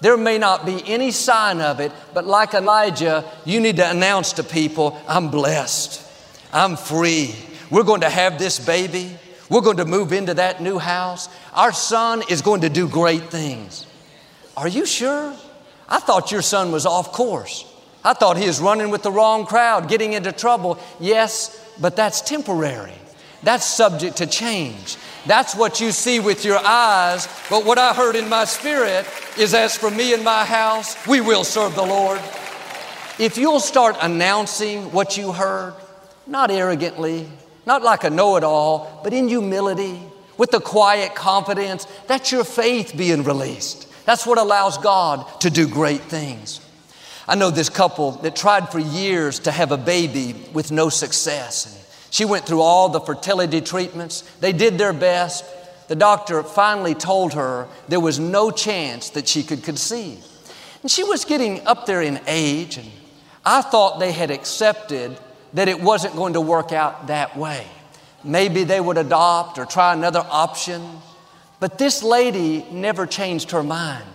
There 0.00 0.16
may 0.16 0.38
not 0.38 0.66
be 0.66 0.82
any 0.86 1.10
sign 1.10 1.60
of 1.60 1.80
it, 1.80 1.92
but 2.12 2.26
like 2.26 2.54
Elijah, 2.54 3.24
you 3.44 3.60
need 3.60 3.76
to 3.76 3.88
announce 3.88 4.34
to 4.34 4.44
people, 4.44 5.00
I'm 5.08 5.30
blessed. 5.30 6.02
I'm 6.52 6.76
free. 6.76 7.34
We're 7.70 7.84
going 7.84 8.02
to 8.02 8.10
have 8.10 8.38
this 8.38 8.58
baby. 8.64 9.16
We're 9.48 9.60
going 9.60 9.78
to 9.78 9.84
move 9.84 10.12
into 10.12 10.34
that 10.34 10.60
new 10.60 10.78
house. 10.78 11.28
Our 11.54 11.72
son 11.72 12.22
is 12.28 12.42
going 12.42 12.62
to 12.62 12.68
do 12.68 12.88
great 12.88 13.30
things. 13.30 13.86
Are 14.56 14.68
you 14.68 14.86
sure? 14.86 15.34
I 15.88 16.00
thought 16.00 16.32
your 16.32 16.42
son 16.42 16.72
was 16.72 16.86
off 16.86 17.12
course. 17.12 17.70
I 18.04 18.12
thought 18.12 18.36
he 18.36 18.46
was 18.46 18.60
running 18.60 18.90
with 18.90 19.02
the 19.02 19.10
wrong 19.10 19.46
crowd, 19.46 19.88
getting 19.88 20.12
into 20.12 20.32
trouble. 20.32 20.78
Yes, 21.00 21.60
but 21.80 21.96
that's 21.96 22.20
temporary. 22.20 22.92
That's 23.42 23.64
subject 23.66 24.18
to 24.18 24.26
change. 24.26 24.96
That's 25.26 25.54
what 25.54 25.80
you 25.80 25.90
see 25.90 26.20
with 26.20 26.44
your 26.44 26.58
eyes. 26.58 27.28
But 27.48 27.64
what 27.64 27.78
I 27.78 27.94
heard 27.94 28.16
in 28.16 28.28
my 28.28 28.44
spirit 28.44 29.06
is 29.38 29.54
as 29.54 29.76
for 29.76 29.90
me 29.90 30.12
and 30.12 30.22
my 30.22 30.44
house, 30.44 31.06
we 31.06 31.20
will 31.20 31.44
serve 31.44 31.74
the 31.74 31.82
Lord. 31.82 32.20
If 33.18 33.38
you'll 33.38 33.60
start 33.60 33.96
announcing 34.00 34.92
what 34.92 35.16
you 35.16 35.32
heard, 35.32 35.74
not 36.26 36.50
arrogantly, 36.50 37.28
not 37.64 37.82
like 37.82 38.04
a 38.04 38.10
know 38.10 38.36
it 38.36 38.44
all, 38.44 39.00
but 39.02 39.12
in 39.12 39.28
humility, 39.28 39.98
with 40.36 40.50
the 40.50 40.60
quiet 40.60 41.14
confidence, 41.14 41.86
that's 42.06 42.32
your 42.32 42.44
faith 42.44 42.94
being 42.96 43.22
released. 43.22 43.86
That's 44.04 44.26
what 44.26 44.38
allows 44.38 44.78
God 44.78 45.40
to 45.40 45.50
do 45.50 45.68
great 45.68 46.02
things. 46.02 46.60
I 47.26 47.36
know 47.36 47.50
this 47.50 47.70
couple 47.70 48.12
that 48.22 48.36
tried 48.36 48.68
for 48.70 48.78
years 48.78 49.38
to 49.40 49.50
have 49.50 49.72
a 49.72 49.78
baby 49.78 50.34
with 50.52 50.70
no 50.70 50.90
success. 50.90 51.83
She 52.14 52.24
went 52.24 52.46
through 52.46 52.60
all 52.60 52.90
the 52.90 53.00
fertility 53.00 53.60
treatments. 53.60 54.20
They 54.38 54.52
did 54.52 54.78
their 54.78 54.92
best. 54.92 55.44
The 55.88 55.96
doctor 55.96 56.44
finally 56.44 56.94
told 56.94 57.34
her 57.34 57.66
there 57.88 57.98
was 57.98 58.20
no 58.20 58.52
chance 58.52 59.10
that 59.10 59.26
she 59.26 59.42
could 59.42 59.64
conceive. 59.64 60.24
And 60.82 60.88
she 60.88 61.02
was 61.02 61.24
getting 61.24 61.66
up 61.66 61.86
there 61.86 62.02
in 62.02 62.20
age, 62.28 62.76
and 62.76 62.88
I 63.44 63.62
thought 63.62 63.98
they 63.98 64.12
had 64.12 64.30
accepted 64.30 65.18
that 65.54 65.66
it 65.66 65.80
wasn't 65.80 66.14
going 66.14 66.34
to 66.34 66.40
work 66.40 66.70
out 66.70 67.08
that 67.08 67.36
way. 67.36 67.66
Maybe 68.22 68.62
they 68.62 68.80
would 68.80 68.96
adopt 68.96 69.58
or 69.58 69.66
try 69.66 69.92
another 69.92 70.24
option. 70.30 70.88
But 71.58 71.78
this 71.78 72.04
lady 72.04 72.64
never 72.70 73.06
changed 73.06 73.50
her 73.50 73.64
mind. 73.64 74.06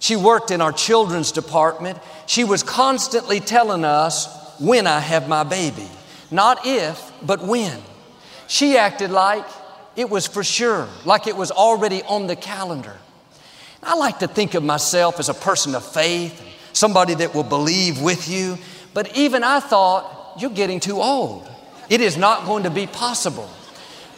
She 0.00 0.16
worked 0.16 0.50
in 0.50 0.60
our 0.60 0.72
children's 0.72 1.30
department. 1.30 2.00
She 2.26 2.42
was 2.42 2.64
constantly 2.64 3.38
telling 3.38 3.84
us 3.84 4.26
when 4.58 4.88
I 4.88 4.98
have 4.98 5.28
my 5.28 5.44
baby. 5.44 5.88
Not 6.30 6.60
if, 6.64 7.12
but 7.22 7.42
when. 7.42 7.80
She 8.46 8.76
acted 8.76 9.10
like 9.10 9.44
it 9.96 10.08
was 10.08 10.26
for 10.26 10.44
sure, 10.44 10.88
like 11.04 11.26
it 11.26 11.36
was 11.36 11.50
already 11.50 12.02
on 12.02 12.26
the 12.26 12.36
calendar. 12.36 12.96
I 13.82 13.94
like 13.94 14.20
to 14.20 14.28
think 14.28 14.54
of 14.54 14.62
myself 14.62 15.18
as 15.18 15.28
a 15.28 15.34
person 15.34 15.74
of 15.74 15.84
faith, 15.84 16.40
somebody 16.72 17.14
that 17.14 17.34
will 17.34 17.44
believe 17.44 18.00
with 18.00 18.28
you. 18.28 18.58
But 18.94 19.16
even 19.16 19.44
I 19.44 19.60
thought, 19.60 20.36
you're 20.38 20.50
getting 20.50 20.80
too 20.80 21.00
old. 21.00 21.48
It 21.88 22.00
is 22.00 22.16
not 22.16 22.46
going 22.46 22.64
to 22.64 22.70
be 22.70 22.86
possible. 22.86 23.48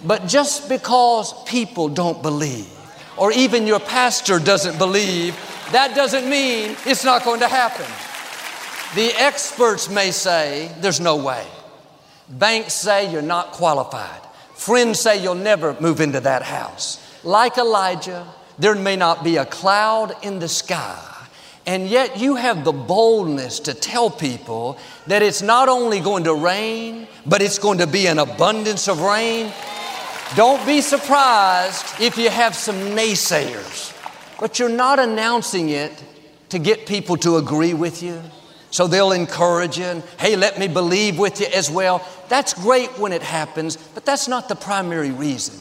But 0.05 0.26
just 0.26 0.69
because 0.69 1.33
people 1.45 1.88
don't 1.88 2.23
believe, 2.23 2.69
or 3.17 3.33
even 3.33 3.67
your 3.67 3.81
pastor 3.81 4.38
doesn't 4.38 4.79
believe, 4.79 5.35
that 5.73 5.95
doesn't 5.95 6.29
mean 6.29 6.76
it's 6.87 7.05
not 7.05 7.25
going 7.25 7.40
to 7.40 7.49
happen. 7.49 7.87
The 8.95 9.12
experts 9.21 9.88
may 9.88 10.11
say 10.11 10.75
there's 10.81 11.00
no 11.00 11.17
way. 11.17 11.47
Banks 12.30 12.72
say 12.72 13.10
you're 13.10 13.22
not 13.22 13.52
qualified. 13.52 14.20
Friends 14.54 15.00
say 15.00 15.22
you'll 15.22 15.34
never 15.34 15.76
move 15.80 16.00
into 16.00 16.20
that 16.20 16.42
house. 16.42 16.99
Like 17.25 17.58
Elijah, 17.58 18.26
there 18.58 18.75
may 18.75 18.96
not 18.96 19.25
be 19.25 19.37
a 19.37 19.44
cloud 19.44 20.14
in 20.22 20.38
the 20.38 20.49
sky. 20.49 21.06
And 21.66 21.88
yet 21.88 22.18
you 22.18 22.37
have 22.37 22.64
the 22.64 22.72
boldness 22.72 23.60
to 23.60 23.75
tell 23.75 24.10
people 24.10 24.78
that 25.06 25.22
it's 25.22 25.42
not 25.42 25.68
only 25.68 26.00
going 26.00 26.25
to 26.25 26.34
rain, 26.34 27.06
but 27.26 27.42
it's 27.42 27.58
going 27.58 27.78
to 27.78 27.87
be 27.87 28.06
an 28.06 28.18
abundance 28.18 28.88
of 28.88 29.00
rain. 29.00 29.52
Don't 30.37 30.64
be 30.64 30.80
surprised 30.80 32.00
if 32.00 32.16
you 32.16 32.30
have 32.30 32.54
some 32.54 32.76
naysayers 32.76 33.90
but 34.40 34.58
you're 34.58 34.70
not 34.70 34.99
announcing 34.99 35.68
it 35.68 35.92
to 36.49 36.58
get 36.58 36.87
people 36.87 37.16
to 37.18 37.37
agree 37.37 37.75
with 37.75 38.02
you. 38.02 38.20
So 38.71 38.87
they'll 38.87 39.12
encourage 39.12 39.79
you 39.79 39.85
and, 39.85 40.03
hey, 40.19 40.37
let 40.37 40.59
me 40.59 40.69
believe 40.69 41.19
with 41.19 41.41
you 41.41 41.47
as 41.53 41.71
well. 41.71 42.07
That's 42.29 42.55
great 42.55 42.91
when 42.99 43.12
it 43.12 43.23
happens, 43.23 43.77
but 43.77 44.05
that's 44.05 44.29
not 44.29 44.49
the 44.49 44.55
primary 44.55 45.11
reason. 45.11 45.61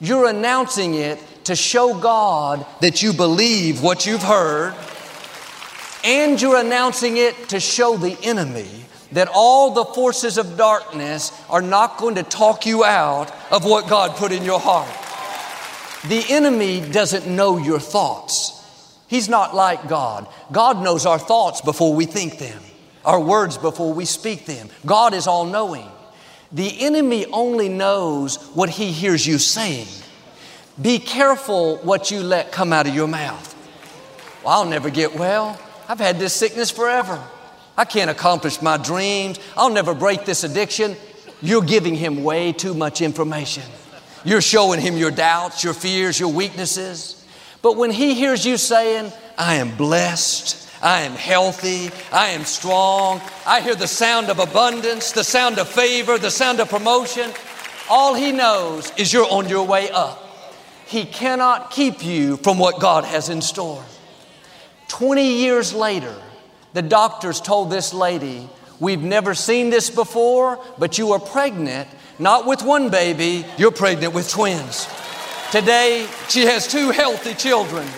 You're 0.00 0.28
announcing 0.28 0.94
it 0.94 1.18
to 1.44 1.56
show 1.56 1.98
God 1.98 2.66
that 2.80 3.02
you 3.02 3.12
believe 3.12 3.82
what 3.82 4.06
you've 4.06 4.22
heard, 4.22 4.74
and 6.04 6.40
you're 6.40 6.58
announcing 6.58 7.16
it 7.16 7.48
to 7.50 7.60
show 7.60 7.96
the 7.96 8.16
enemy 8.22 8.68
that 9.12 9.28
all 9.32 9.70
the 9.72 9.84
forces 9.84 10.36
of 10.36 10.56
darkness 10.56 11.32
are 11.48 11.62
not 11.62 11.96
going 11.96 12.16
to 12.16 12.22
talk 12.22 12.66
you 12.66 12.84
out 12.84 13.32
of 13.50 13.64
what 13.64 13.88
God 13.88 14.16
put 14.16 14.32
in 14.32 14.44
your 14.44 14.60
heart. 14.60 14.88
The 16.08 16.24
enemy 16.32 16.80
doesn't 16.80 17.26
know 17.26 17.56
your 17.56 17.80
thoughts. 17.80 18.57
He's 19.08 19.28
not 19.28 19.54
like 19.54 19.88
God. 19.88 20.28
God 20.52 20.82
knows 20.82 21.06
our 21.06 21.18
thoughts 21.18 21.60
before 21.60 21.94
we 21.94 22.04
think 22.04 22.38
them, 22.38 22.62
our 23.04 23.18
words 23.18 23.58
before 23.58 23.92
we 23.92 24.04
speak 24.04 24.46
them. 24.46 24.68
God 24.86 25.14
is 25.14 25.26
all 25.26 25.46
knowing. 25.46 25.88
The 26.52 26.80
enemy 26.84 27.26
only 27.26 27.68
knows 27.68 28.36
what 28.54 28.70
he 28.70 28.92
hears 28.92 29.26
you 29.26 29.38
saying. 29.38 29.88
Be 30.80 30.98
careful 30.98 31.78
what 31.78 32.10
you 32.10 32.20
let 32.20 32.52
come 32.52 32.72
out 32.72 32.86
of 32.86 32.94
your 32.94 33.08
mouth. 33.08 33.54
Well, 34.44 34.60
I'll 34.60 34.68
never 34.68 34.90
get 34.90 35.14
well. 35.16 35.58
I've 35.88 35.98
had 35.98 36.18
this 36.18 36.34
sickness 36.34 36.70
forever. 36.70 37.22
I 37.76 37.84
can't 37.84 38.10
accomplish 38.10 38.60
my 38.62 38.76
dreams. 38.76 39.38
I'll 39.56 39.70
never 39.70 39.94
break 39.94 40.24
this 40.24 40.44
addiction. 40.44 40.96
You're 41.40 41.62
giving 41.62 41.94
him 41.94 42.22
way 42.22 42.52
too 42.52 42.74
much 42.74 43.00
information. 43.00 43.62
You're 44.24 44.40
showing 44.40 44.80
him 44.80 44.96
your 44.96 45.10
doubts, 45.10 45.64
your 45.64 45.74
fears, 45.74 46.18
your 46.18 46.32
weaknesses. 46.32 47.17
But 47.62 47.76
when 47.76 47.90
he 47.90 48.14
hears 48.14 48.46
you 48.46 48.56
saying, 48.56 49.12
I 49.36 49.54
am 49.56 49.76
blessed, 49.76 50.68
I 50.82 51.02
am 51.02 51.12
healthy, 51.12 51.90
I 52.12 52.28
am 52.28 52.44
strong, 52.44 53.20
I 53.46 53.60
hear 53.60 53.74
the 53.74 53.88
sound 53.88 54.30
of 54.30 54.38
abundance, 54.38 55.12
the 55.12 55.24
sound 55.24 55.58
of 55.58 55.68
favor, 55.68 56.18
the 56.18 56.30
sound 56.30 56.60
of 56.60 56.68
promotion, 56.68 57.30
all 57.90 58.14
he 58.14 58.32
knows 58.32 58.92
is 58.96 59.12
you're 59.12 59.30
on 59.30 59.48
your 59.48 59.66
way 59.66 59.90
up. 59.90 60.24
He 60.86 61.04
cannot 61.04 61.70
keep 61.70 62.04
you 62.04 62.36
from 62.38 62.58
what 62.58 62.80
God 62.80 63.04
has 63.04 63.28
in 63.28 63.42
store. 63.42 63.84
20 64.88 65.22
years 65.22 65.74
later, 65.74 66.14
the 66.72 66.82
doctors 66.82 67.40
told 67.40 67.70
this 67.70 67.92
lady, 67.92 68.48
We've 68.80 69.02
never 69.02 69.34
seen 69.34 69.70
this 69.70 69.90
before, 69.90 70.64
but 70.78 70.98
you 70.98 71.12
are 71.12 71.18
pregnant 71.18 71.88
not 72.18 72.46
with 72.46 72.62
one 72.62 72.90
baby, 72.90 73.44
you're 73.56 73.70
pregnant 73.70 74.12
with 74.12 74.28
twins. 74.28 74.88
Today, 75.50 76.06
she 76.28 76.42
has 76.42 76.68
two 76.68 76.90
healthy 76.90 77.32
children. 77.32 77.88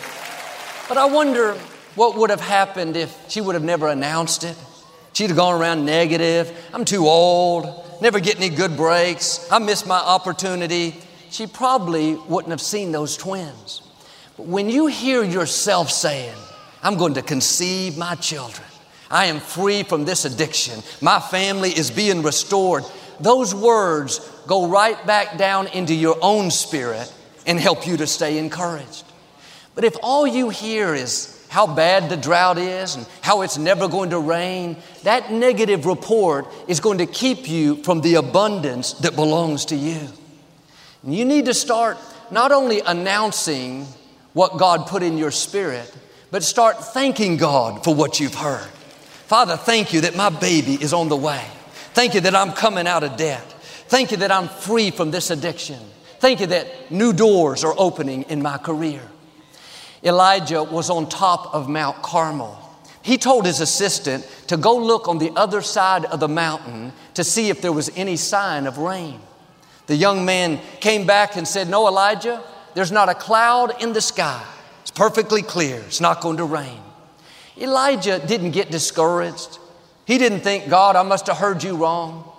But 0.88 0.98
I 0.98 1.06
wonder 1.06 1.54
what 1.96 2.16
would 2.16 2.30
have 2.30 2.40
happened 2.40 2.96
if 2.96 3.24
she 3.28 3.40
would 3.40 3.56
have 3.56 3.64
never 3.64 3.88
announced 3.88 4.44
it. 4.44 4.56
She'd 5.14 5.30
have 5.30 5.36
gone 5.36 5.60
around 5.60 5.84
negative. 5.84 6.56
I'm 6.72 6.84
too 6.84 7.08
old, 7.08 8.00
never 8.00 8.20
get 8.20 8.36
any 8.36 8.50
good 8.50 8.76
breaks. 8.76 9.50
I 9.50 9.58
missed 9.58 9.84
my 9.84 9.98
opportunity. 9.98 10.94
She 11.30 11.48
probably 11.48 12.14
wouldn't 12.14 12.52
have 12.52 12.60
seen 12.60 12.92
those 12.92 13.16
twins. 13.16 13.82
But 14.36 14.46
when 14.46 14.70
you 14.70 14.86
hear 14.86 15.24
yourself 15.24 15.90
saying, 15.90 16.36
I'm 16.84 16.96
going 16.96 17.14
to 17.14 17.22
conceive 17.22 17.98
my 17.98 18.14
children, 18.14 18.68
I 19.10 19.26
am 19.26 19.40
free 19.40 19.82
from 19.82 20.04
this 20.04 20.24
addiction, 20.24 20.84
my 21.00 21.18
family 21.18 21.70
is 21.70 21.90
being 21.90 22.22
restored, 22.22 22.84
those 23.18 23.52
words 23.56 24.20
go 24.46 24.68
right 24.68 25.04
back 25.04 25.36
down 25.36 25.66
into 25.66 25.96
your 25.96 26.16
own 26.22 26.52
spirit 26.52 27.12
and 27.50 27.58
help 27.58 27.84
you 27.84 27.96
to 27.96 28.06
stay 28.06 28.38
encouraged. 28.38 29.02
But 29.74 29.82
if 29.82 29.96
all 30.04 30.24
you 30.24 30.50
hear 30.50 30.94
is 30.94 31.36
how 31.48 31.66
bad 31.66 32.08
the 32.08 32.16
drought 32.16 32.58
is 32.58 32.94
and 32.94 33.04
how 33.22 33.40
it's 33.40 33.58
never 33.58 33.88
going 33.88 34.10
to 34.10 34.20
rain, 34.20 34.76
that 35.02 35.32
negative 35.32 35.84
report 35.84 36.46
is 36.68 36.78
going 36.78 36.98
to 36.98 37.06
keep 37.06 37.48
you 37.48 37.82
from 37.82 38.02
the 38.02 38.14
abundance 38.14 38.92
that 38.92 39.16
belongs 39.16 39.64
to 39.66 39.74
you. 39.74 39.98
And 41.02 41.12
you 41.12 41.24
need 41.24 41.46
to 41.46 41.54
start 41.54 41.98
not 42.30 42.52
only 42.52 42.82
announcing 42.82 43.84
what 44.32 44.56
God 44.56 44.86
put 44.86 45.02
in 45.02 45.18
your 45.18 45.32
spirit, 45.32 45.92
but 46.30 46.44
start 46.44 46.78
thanking 46.78 47.36
God 47.36 47.82
for 47.82 47.92
what 47.92 48.20
you've 48.20 48.36
heard. 48.36 48.68
Father, 49.26 49.56
thank 49.56 49.92
you 49.92 50.02
that 50.02 50.14
my 50.14 50.28
baby 50.28 50.74
is 50.74 50.92
on 50.92 51.08
the 51.08 51.16
way. 51.16 51.44
Thank 51.94 52.14
you 52.14 52.20
that 52.20 52.36
I'm 52.36 52.52
coming 52.52 52.86
out 52.86 53.02
of 53.02 53.16
debt. 53.16 53.42
Thank 53.88 54.12
you 54.12 54.18
that 54.18 54.30
I'm 54.30 54.46
free 54.46 54.92
from 54.92 55.10
this 55.10 55.32
addiction. 55.32 55.80
Thank 56.20 56.40
you 56.40 56.46
that 56.48 56.90
new 56.90 57.14
doors 57.14 57.64
are 57.64 57.74
opening 57.78 58.22
in 58.24 58.42
my 58.42 58.58
career. 58.58 59.00
Elijah 60.04 60.62
was 60.62 60.90
on 60.90 61.08
top 61.08 61.54
of 61.54 61.66
Mount 61.66 62.02
Carmel. 62.02 62.58
He 63.02 63.16
told 63.16 63.46
his 63.46 63.60
assistant 63.60 64.28
to 64.48 64.58
go 64.58 64.76
look 64.76 65.08
on 65.08 65.16
the 65.16 65.32
other 65.34 65.62
side 65.62 66.04
of 66.04 66.20
the 66.20 66.28
mountain 66.28 66.92
to 67.14 67.24
see 67.24 67.48
if 67.48 67.62
there 67.62 67.72
was 67.72 67.90
any 67.96 68.16
sign 68.16 68.66
of 68.66 68.76
rain. 68.76 69.18
The 69.86 69.96
young 69.96 70.26
man 70.26 70.60
came 70.80 71.06
back 71.06 71.36
and 71.36 71.48
said, 71.48 71.70
No, 71.70 71.88
Elijah, 71.88 72.42
there's 72.74 72.92
not 72.92 73.08
a 73.08 73.14
cloud 73.14 73.82
in 73.82 73.94
the 73.94 74.02
sky. 74.02 74.44
It's 74.82 74.90
perfectly 74.90 75.40
clear. 75.40 75.76
It's 75.86 76.02
not 76.02 76.20
going 76.20 76.36
to 76.36 76.44
rain. 76.44 76.80
Elijah 77.56 78.18
didn't 78.24 78.50
get 78.50 78.70
discouraged. 78.70 79.58
He 80.04 80.18
didn't 80.18 80.40
think, 80.40 80.68
God, 80.68 80.96
I 80.96 81.02
must 81.02 81.28
have 81.28 81.38
heard 81.38 81.64
you 81.64 81.76
wrong. 81.76 82.30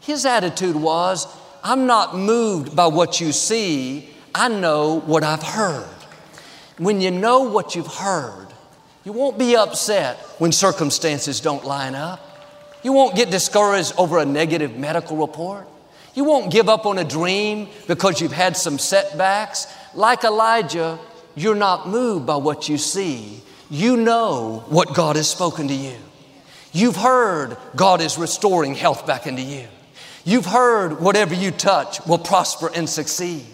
His 0.00 0.26
attitude 0.26 0.76
was, 0.76 1.26
I'm 1.62 1.86
not 1.86 2.16
moved 2.16 2.74
by 2.74 2.86
what 2.86 3.20
you 3.20 3.32
see, 3.32 4.08
I 4.34 4.48
know 4.48 5.00
what 5.00 5.24
I've 5.24 5.42
heard. 5.42 5.88
When 6.78 7.00
you 7.00 7.10
know 7.10 7.40
what 7.40 7.74
you've 7.74 7.86
heard, 7.86 8.48
you 9.04 9.12
won't 9.12 9.38
be 9.38 9.56
upset 9.56 10.16
when 10.38 10.52
circumstances 10.52 11.40
don't 11.40 11.64
line 11.64 11.94
up. 11.94 12.20
You 12.82 12.92
won't 12.92 13.14
get 13.14 13.30
discouraged 13.30 13.94
over 13.98 14.18
a 14.18 14.24
negative 14.24 14.76
medical 14.76 15.16
report. 15.16 15.66
You 16.14 16.24
won't 16.24 16.50
give 16.50 16.68
up 16.68 16.86
on 16.86 16.98
a 16.98 17.04
dream 17.04 17.68
because 17.86 18.20
you've 18.20 18.32
had 18.32 18.56
some 18.56 18.78
setbacks. 18.78 19.66
Like 19.94 20.24
Elijah, 20.24 20.98
you're 21.34 21.54
not 21.54 21.88
moved 21.88 22.26
by 22.26 22.36
what 22.36 22.68
you 22.68 22.78
see. 22.78 23.42
You 23.70 23.96
know 23.96 24.64
what 24.68 24.94
God 24.94 25.16
has 25.16 25.28
spoken 25.28 25.68
to 25.68 25.74
you. 25.74 25.96
You've 26.72 26.96
heard 26.96 27.56
God 27.76 28.00
is 28.00 28.18
restoring 28.18 28.74
health 28.74 29.06
back 29.06 29.26
into 29.26 29.42
you. 29.42 29.66
You've 30.30 30.46
heard 30.46 31.00
whatever 31.00 31.34
you 31.34 31.50
touch 31.50 32.06
will 32.06 32.16
prosper 32.16 32.70
and 32.72 32.88
succeed. 32.88 33.44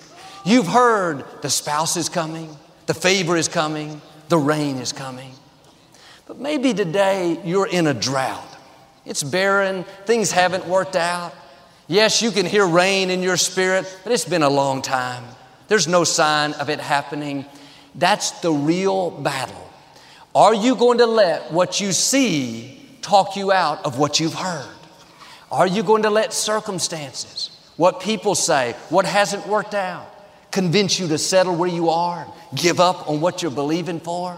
You've 0.44 0.66
heard 0.66 1.24
the 1.40 1.48
spouse 1.48 1.96
is 1.96 2.10
coming, 2.10 2.54
the 2.84 2.92
favor 2.92 3.34
is 3.34 3.48
coming, 3.48 4.02
the 4.28 4.36
rain 4.36 4.76
is 4.76 4.92
coming. 4.92 5.30
But 6.26 6.38
maybe 6.38 6.74
today 6.74 7.40
you're 7.46 7.66
in 7.66 7.86
a 7.86 7.94
drought. 7.94 8.46
It's 9.06 9.22
barren, 9.22 9.84
things 10.04 10.30
haven't 10.30 10.66
worked 10.66 10.96
out. 10.96 11.34
Yes, 11.88 12.20
you 12.20 12.30
can 12.30 12.44
hear 12.44 12.66
rain 12.66 13.08
in 13.08 13.22
your 13.22 13.38
spirit, 13.38 13.86
but 14.04 14.12
it's 14.12 14.26
been 14.26 14.42
a 14.42 14.50
long 14.50 14.82
time. 14.82 15.24
There's 15.68 15.88
no 15.88 16.04
sign 16.04 16.52
of 16.52 16.68
it 16.68 16.78
happening. 16.78 17.46
That's 17.94 18.32
the 18.42 18.52
real 18.52 19.12
battle. 19.12 19.70
Are 20.34 20.54
you 20.54 20.76
going 20.76 20.98
to 20.98 21.06
let 21.06 21.50
what 21.50 21.80
you 21.80 21.92
see 21.92 22.86
talk 23.00 23.34
you 23.34 23.50
out 23.50 23.86
of 23.86 23.98
what 23.98 24.20
you've 24.20 24.34
heard? 24.34 24.75
Are 25.50 25.66
you 25.66 25.82
going 25.82 26.02
to 26.02 26.10
let 26.10 26.32
circumstances, 26.32 27.50
what 27.76 28.00
people 28.00 28.34
say, 28.34 28.74
what 28.90 29.04
hasn't 29.04 29.46
worked 29.46 29.74
out, 29.74 30.12
convince 30.50 30.98
you 30.98 31.06
to 31.08 31.18
settle 31.18 31.54
where 31.54 31.68
you 31.68 31.90
are, 31.90 32.26
give 32.54 32.80
up 32.80 33.08
on 33.08 33.20
what 33.20 33.42
you're 33.42 33.50
believing 33.50 34.00
for? 34.00 34.36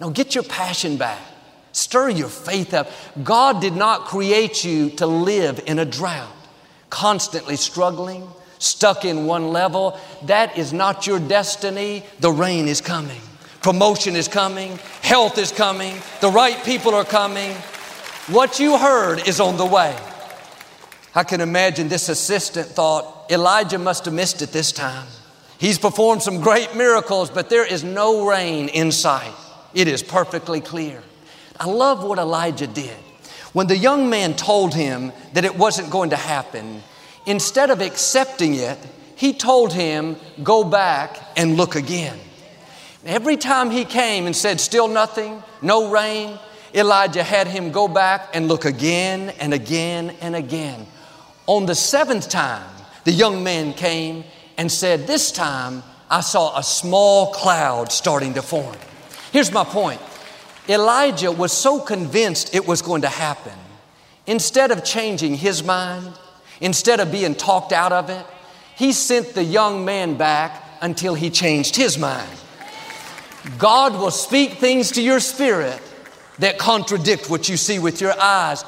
No, 0.00 0.10
get 0.10 0.34
your 0.34 0.44
passion 0.44 0.96
back. 0.96 1.20
Stir 1.70 2.10
your 2.10 2.28
faith 2.28 2.74
up. 2.74 2.90
God 3.22 3.60
did 3.60 3.74
not 3.74 4.06
create 4.06 4.64
you 4.64 4.90
to 4.90 5.06
live 5.06 5.62
in 5.66 5.78
a 5.78 5.84
drought, 5.84 6.34
constantly 6.90 7.56
struggling, 7.56 8.28
stuck 8.58 9.04
in 9.04 9.26
one 9.26 9.48
level. 9.48 9.98
That 10.24 10.58
is 10.58 10.72
not 10.72 11.06
your 11.06 11.18
destiny. 11.18 12.04
The 12.20 12.32
rain 12.32 12.68
is 12.68 12.80
coming, 12.80 13.20
promotion 13.62 14.16
is 14.16 14.28
coming, 14.28 14.78
health 15.02 15.38
is 15.38 15.52
coming, 15.52 15.96
the 16.20 16.30
right 16.30 16.62
people 16.64 16.94
are 16.94 17.04
coming. 17.04 17.52
What 18.28 18.60
you 18.60 18.76
heard 18.76 19.26
is 19.26 19.40
on 19.40 19.56
the 19.56 19.66
way. 19.66 19.96
I 21.14 21.24
can 21.24 21.40
imagine 21.40 21.88
this 21.88 22.08
assistant 22.08 22.68
thought 22.68 23.30
Elijah 23.30 23.78
must 23.78 24.06
have 24.06 24.14
missed 24.14 24.40
it 24.40 24.52
this 24.52 24.72
time. 24.72 25.06
He's 25.58 25.78
performed 25.78 26.22
some 26.22 26.40
great 26.40 26.74
miracles, 26.74 27.30
but 27.30 27.50
there 27.50 27.66
is 27.66 27.84
no 27.84 28.26
rain 28.26 28.68
in 28.68 28.90
sight. 28.90 29.34
It 29.74 29.88
is 29.88 30.02
perfectly 30.02 30.60
clear. 30.60 31.02
I 31.60 31.66
love 31.66 32.02
what 32.02 32.18
Elijah 32.18 32.66
did. 32.66 32.96
When 33.52 33.66
the 33.66 33.76
young 33.76 34.08
man 34.08 34.34
told 34.34 34.74
him 34.74 35.12
that 35.34 35.44
it 35.44 35.56
wasn't 35.56 35.90
going 35.90 36.10
to 36.10 36.16
happen, 36.16 36.82
instead 37.26 37.70
of 37.70 37.82
accepting 37.82 38.54
it, 38.54 38.78
he 39.14 39.34
told 39.34 39.72
him, 39.72 40.16
Go 40.42 40.64
back 40.64 41.20
and 41.36 41.56
look 41.56 41.76
again. 41.76 42.18
Every 43.04 43.36
time 43.36 43.70
he 43.70 43.84
came 43.84 44.26
and 44.26 44.34
said, 44.34 44.60
Still 44.60 44.88
nothing, 44.88 45.42
no 45.60 45.90
rain, 45.90 46.38
Elijah 46.74 47.22
had 47.22 47.46
him 47.46 47.70
go 47.70 47.86
back 47.86 48.30
and 48.34 48.48
look 48.48 48.64
again 48.64 49.30
and 49.38 49.52
again 49.52 50.16
and 50.20 50.34
again. 50.34 50.86
On 51.46 51.66
the 51.66 51.74
seventh 51.74 52.28
time, 52.28 52.70
the 53.04 53.12
young 53.12 53.42
man 53.42 53.72
came 53.72 54.24
and 54.56 54.70
said, 54.70 55.06
This 55.06 55.32
time 55.32 55.82
I 56.08 56.20
saw 56.20 56.56
a 56.56 56.62
small 56.62 57.32
cloud 57.32 57.90
starting 57.90 58.34
to 58.34 58.42
form. 58.42 58.76
Here's 59.32 59.50
my 59.50 59.64
point 59.64 60.00
Elijah 60.68 61.32
was 61.32 61.52
so 61.52 61.80
convinced 61.80 62.54
it 62.54 62.66
was 62.66 62.82
going 62.82 63.02
to 63.02 63.08
happen. 63.08 63.52
Instead 64.26 64.70
of 64.70 64.84
changing 64.84 65.34
his 65.34 65.64
mind, 65.64 66.12
instead 66.60 67.00
of 67.00 67.10
being 67.10 67.34
talked 67.34 67.72
out 67.72 67.92
of 67.92 68.08
it, 68.08 68.24
he 68.76 68.92
sent 68.92 69.34
the 69.34 69.42
young 69.42 69.84
man 69.84 70.16
back 70.16 70.62
until 70.80 71.14
he 71.14 71.30
changed 71.30 71.74
his 71.74 71.98
mind. 71.98 72.30
God 73.58 73.94
will 73.94 74.12
speak 74.12 74.52
things 74.54 74.92
to 74.92 75.02
your 75.02 75.18
spirit 75.18 75.80
that 76.38 76.58
contradict 76.58 77.28
what 77.28 77.48
you 77.48 77.56
see 77.56 77.80
with 77.80 78.00
your 78.00 78.18
eyes. 78.20 78.64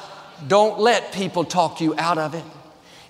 Don't 0.47 0.79
let 0.79 1.13
people 1.13 1.45
talk 1.45 1.79
you 1.79 1.95
out 1.97 2.17
of 2.17 2.33
it. 2.33 2.43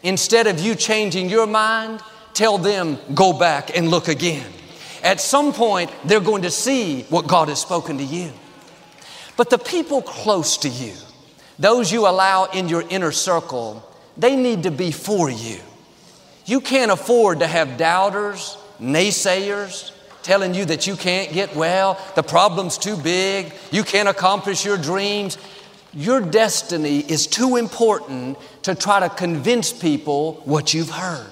Instead 0.04 0.48
of 0.48 0.60
you 0.60 0.76
changing 0.76 1.30
your 1.30 1.48
mind, 1.48 2.02
tell 2.34 2.58
them, 2.58 2.98
go 3.14 3.34
back 3.34 3.76
and 3.76 3.90
look 3.90 4.08
again. 4.08 4.52
At 5.04 5.22
some 5.22 5.54
point, 5.54 5.92
they're 6.04 6.20
going 6.20 6.44
to 6.44 6.52
see 6.52 7.04
what 7.04 7.28
God 7.28 7.50
has 7.50 7.62
spoken 7.62 7.98
to 7.98 8.04
you. 8.04 8.32
But 9.38 9.50
the 9.50 9.58
people 9.58 10.02
close 10.02 10.58
to 10.58 10.70
you, 10.70 10.94
those 11.60 11.92
you 11.92 12.08
allow 12.08 12.46
in 12.46 12.70
your 12.70 12.84
inner 12.90 13.12
circle, 13.12 13.88
they 14.18 14.36
need 14.36 14.64
to 14.64 14.72
be 14.72 14.92
for 14.92 15.30
you. 15.30 15.60
You 16.46 16.62
can't 16.62 16.92
afford 16.92 17.40
to 17.40 17.48
have 17.48 17.78
doubters, 17.78 18.58
naysayers, 18.80 19.92
telling 20.26 20.56
you 20.56 20.66
that 20.66 20.88
you 20.88 20.96
can't 20.96 21.32
get 21.32 21.56
well, 21.56 22.00
the 22.16 22.24
problem's 22.24 22.78
too 22.78 22.98
big, 22.98 23.54
you 23.72 23.84
can't 23.84 24.10
accomplish 24.10 24.66
your 24.66 24.78
dreams. 24.78 25.38
Your 25.96 26.20
destiny 26.20 27.00
is 27.00 27.26
too 27.26 27.56
important 27.56 28.38
to 28.64 28.76
try 28.76 29.00
to 29.00 29.08
convince 29.08 29.72
people 29.72 30.42
what 30.44 30.74
you've 30.74 30.90
heard. 30.90 31.32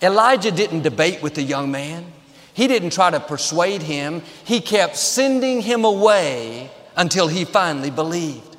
Elijah 0.00 0.52
didn't 0.52 0.82
debate 0.82 1.22
with 1.22 1.34
the 1.34 1.42
young 1.42 1.72
man. 1.72 2.04
He 2.52 2.68
didn't 2.68 2.90
try 2.90 3.10
to 3.10 3.18
persuade 3.18 3.82
him. 3.82 4.22
He 4.44 4.60
kept 4.60 4.96
sending 4.96 5.60
him 5.60 5.84
away 5.84 6.70
until 6.96 7.26
he 7.26 7.44
finally 7.44 7.90
believed. 7.90 8.56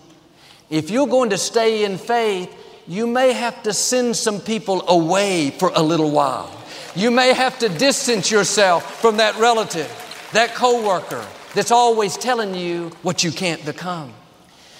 If 0.69 0.89
you're 0.89 1.07
going 1.07 1.29
to 1.29 1.37
stay 1.37 1.85
in 1.85 1.97
faith, 1.97 2.53
you 2.85 3.07
may 3.07 3.31
have 3.31 3.63
to 3.63 3.71
send 3.71 4.17
some 4.17 4.41
people 4.41 4.83
away 4.89 5.51
for 5.51 5.71
a 5.75 5.81
little 5.81 6.11
while. 6.11 6.51
You 6.93 7.09
may 7.09 7.33
have 7.33 7.57
to 7.59 7.69
distance 7.69 8.29
yourself 8.29 8.99
from 8.99 9.17
that 9.17 9.37
relative, 9.37 9.89
that 10.33 10.55
coworker 10.55 11.25
that's 11.53 11.71
always 11.71 12.17
telling 12.17 12.53
you 12.53 12.91
what 13.01 13.23
you 13.23 13.31
can't 13.31 13.63
become. 13.65 14.13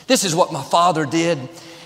This 0.07 0.23
is 0.23 0.35
what 0.35 0.53
my 0.53 0.63
father 0.63 1.05
did. 1.05 1.37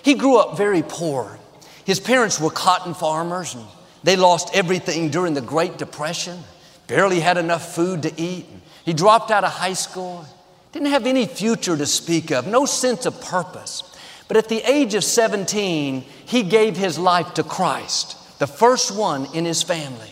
He 0.04 0.14
grew 0.14 0.38
up 0.38 0.58
very 0.58 0.84
poor. 0.84 1.40
His 1.86 2.00
parents 2.00 2.40
were 2.40 2.50
cotton 2.50 2.94
farmers 2.94 3.56
and 3.56 3.66
they 4.04 4.16
lost 4.16 4.50
everything 4.54 5.10
during 5.10 5.34
the 5.34 5.42
Great 5.42 5.78
Depression, 5.78 6.40
barely 6.88 7.20
had 7.20 7.38
enough 7.38 7.76
food 7.76 8.04
to 8.04 8.22
eat. 8.22 8.46
He 8.86 8.94
dropped 8.94 9.32
out 9.32 9.44
of 9.44 9.52
high 9.52 9.74
school. 9.74 10.26
Didn't 10.72 10.90
have 10.90 11.06
any 11.06 11.26
future 11.26 11.76
to 11.76 11.86
speak 11.86 12.32
of, 12.32 12.48
no 12.48 12.66
sense 12.66 13.06
of 13.06 13.20
purpose. 13.22 13.84
But 14.28 14.38
at 14.38 14.48
the 14.48 14.62
age 14.70 14.94
of 14.94 15.04
17, 15.04 16.02
he 16.26 16.44
gave 16.44 16.78
his 16.78 17.00
life 17.00 17.34
to 17.34 17.44
Christ, 17.44 18.40
the 18.40 18.48
first 18.48 18.96
one 18.96 19.26
in 19.34 19.46
his 19.46 19.64
family. 19.64 20.12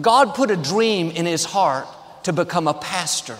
God 0.00 0.34
put 0.34 0.50
a 0.50 0.56
dream 0.56 1.10
in 1.10 1.26
his 1.26 1.44
heart 1.44 1.86
to 2.22 2.32
become 2.32 2.68
a 2.68 2.74
pastor. 2.74 3.36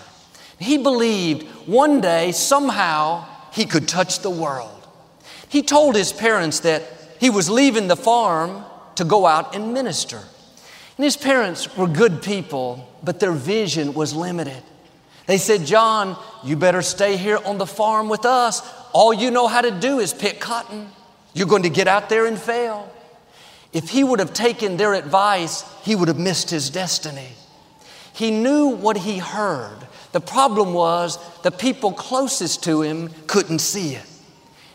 He 0.58 0.76
believed 0.78 1.46
one 1.66 2.00
day, 2.00 2.32
somehow, 2.32 3.26
he 3.52 3.66
could 3.66 3.86
touch 3.86 4.20
the 4.20 4.30
world. 4.30 4.86
He 5.48 5.62
told 5.62 5.94
his 5.94 6.12
parents 6.12 6.60
that 6.60 6.82
he 7.20 7.30
was 7.30 7.50
leaving 7.50 7.88
the 7.88 7.96
farm 7.96 8.64
to 8.96 9.04
go 9.04 9.26
out 9.26 9.54
and 9.54 9.74
minister. 9.74 10.20
And 10.96 11.04
his 11.04 11.16
parents 11.16 11.76
were 11.76 11.86
good 11.86 12.22
people, 12.22 12.88
but 13.02 13.20
their 13.20 13.32
vision 13.32 13.94
was 13.94 14.14
limited. 14.14 14.62
They 15.26 15.38
said, 15.38 15.64
John, 15.64 16.16
you 16.42 16.56
better 16.56 16.82
stay 16.82 17.16
here 17.16 17.38
on 17.44 17.58
the 17.58 17.66
farm 17.66 18.08
with 18.08 18.24
us. 18.24 18.62
All 18.92 19.14
you 19.14 19.30
know 19.30 19.46
how 19.46 19.60
to 19.60 19.70
do 19.70 20.00
is 20.00 20.12
pick 20.12 20.40
cotton. 20.40 20.90
You're 21.34 21.46
going 21.46 21.62
to 21.62 21.70
get 21.70 21.88
out 21.88 22.08
there 22.08 22.26
and 22.26 22.38
fail. 22.38 22.92
If 23.72 23.88
he 23.88 24.04
would 24.04 24.18
have 24.18 24.34
taken 24.34 24.76
their 24.76 24.94
advice, 24.94 25.64
he 25.82 25.94
would 25.94 26.08
have 26.08 26.18
missed 26.18 26.50
his 26.50 26.68
destiny. 26.70 27.28
He 28.12 28.30
knew 28.30 28.68
what 28.68 28.98
he 28.98 29.18
heard. 29.18 29.78
The 30.12 30.20
problem 30.20 30.74
was 30.74 31.18
the 31.42 31.50
people 31.50 31.92
closest 31.92 32.64
to 32.64 32.82
him 32.82 33.10
couldn't 33.26 33.60
see 33.60 33.94
it. 33.94 34.06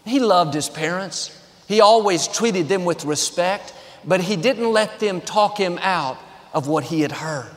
He 0.06 0.20
loved 0.20 0.54
his 0.54 0.70
parents. 0.70 1.32
He 1.68 1.82
always 1.82 2.28
treated 2.28 2.70
them 2.70 2.86
with 2.86 3.06
respect, 3.06 3.74
but 4.06 4.22
he 4.22 4.36
didn't 4.36 4.72
let 4.72 5.00
them 5.00 5.22
talk 5.22 5.58
him 5.58 5.78
out 5.82 6.18
of 6.54 6.68
what 6.68 6.86
he 6.86 7.02
had 7.02 7.12
heard. 7.12 7.52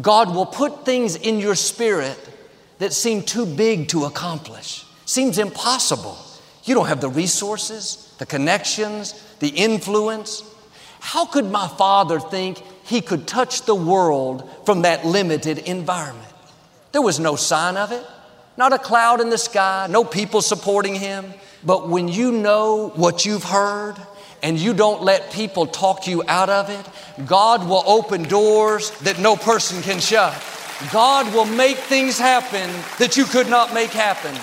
God 0.00 0.34
will 0.34 0.46
put 0.46 0.84
things 0.84 1.16
in 1.16 1.38
your 1.38 1.54
spirit 1.54 2.18
that 2.78 2.92
seem 2.92 3.22
too 3.22 3.44
big 3.44 3.88
to 3.88 4.04
accomplish, 4.04 4.86
seems 5.04 5.38
impossible. 5.38 6.16
You 6.64 6.74
don't 6.74 6.86
have 6.86 7.00
the 7.00 7.08
resources, 7.08 8.14
the 8.18 8.26
connections, 8.26 9.12
the 9.40 9.48
influence. 9.48 10.42
How 11.00 11.26
could 11.26 11.50
my 11.50 11.68
father 11.68 12.20
think 12.20 12.62
he 12.84 13.00
could 13.00 13.26
touch 13.26 13.62
the 13.62 13.74
world 13.74 14.48
from 14.64 14.82
that 14.82 15.04
limited 15.04 15.58
environment? 15.58 16.29
There 16.92 17.02
was 17.02 17.20
no 17.20 17.36
sign 17.36 17.76
of 17.76 17.92
it, 17.92 18.04
not 18.56 18.72
a 18.72 18.78
cloud 18.78 19.20
in 19.20 19.30
the 19.30 19.38
sky, 19.38 19.86
no 19.88 20.04
people 20.04 20.42
supporting 20.42 20.94
him. 20.94 21.32
But 21.64 21.88
when 21.88 22.08
you 22.08 22.32
know 22.32 22.92
what 22.96 23.24
you've 23.24 23.44
heard 23.44 23.96
and 24.42 24.58
you 24.58 24.72
don't 24.72 25.02
let 25.02 25.32
people 25.32 25.66
talk 25.66 26.06
you 26.06 26.22
out 26.26 26.48
of 26.48 26.70
it, 26.70 27.26
God 27.26 27.68
will 27.68 27.84
open 27.86 28.24
doors 28.24 28.90
that 29.02 29.18
no 29.18 29.36
person 29.36 29.82
can 29.82 30.00
shut. 30.00 30.34
God 30.92 31.32
will 31.34 31.44
make 31.44 31.76
things 31.76 32.18
happen 32.18 32.70
that 32.98 33.16
you 33.16 33.24
could 33.24 33.48
not 33.48 33.74
make 33.74 33.90
happen. 33.90 34.34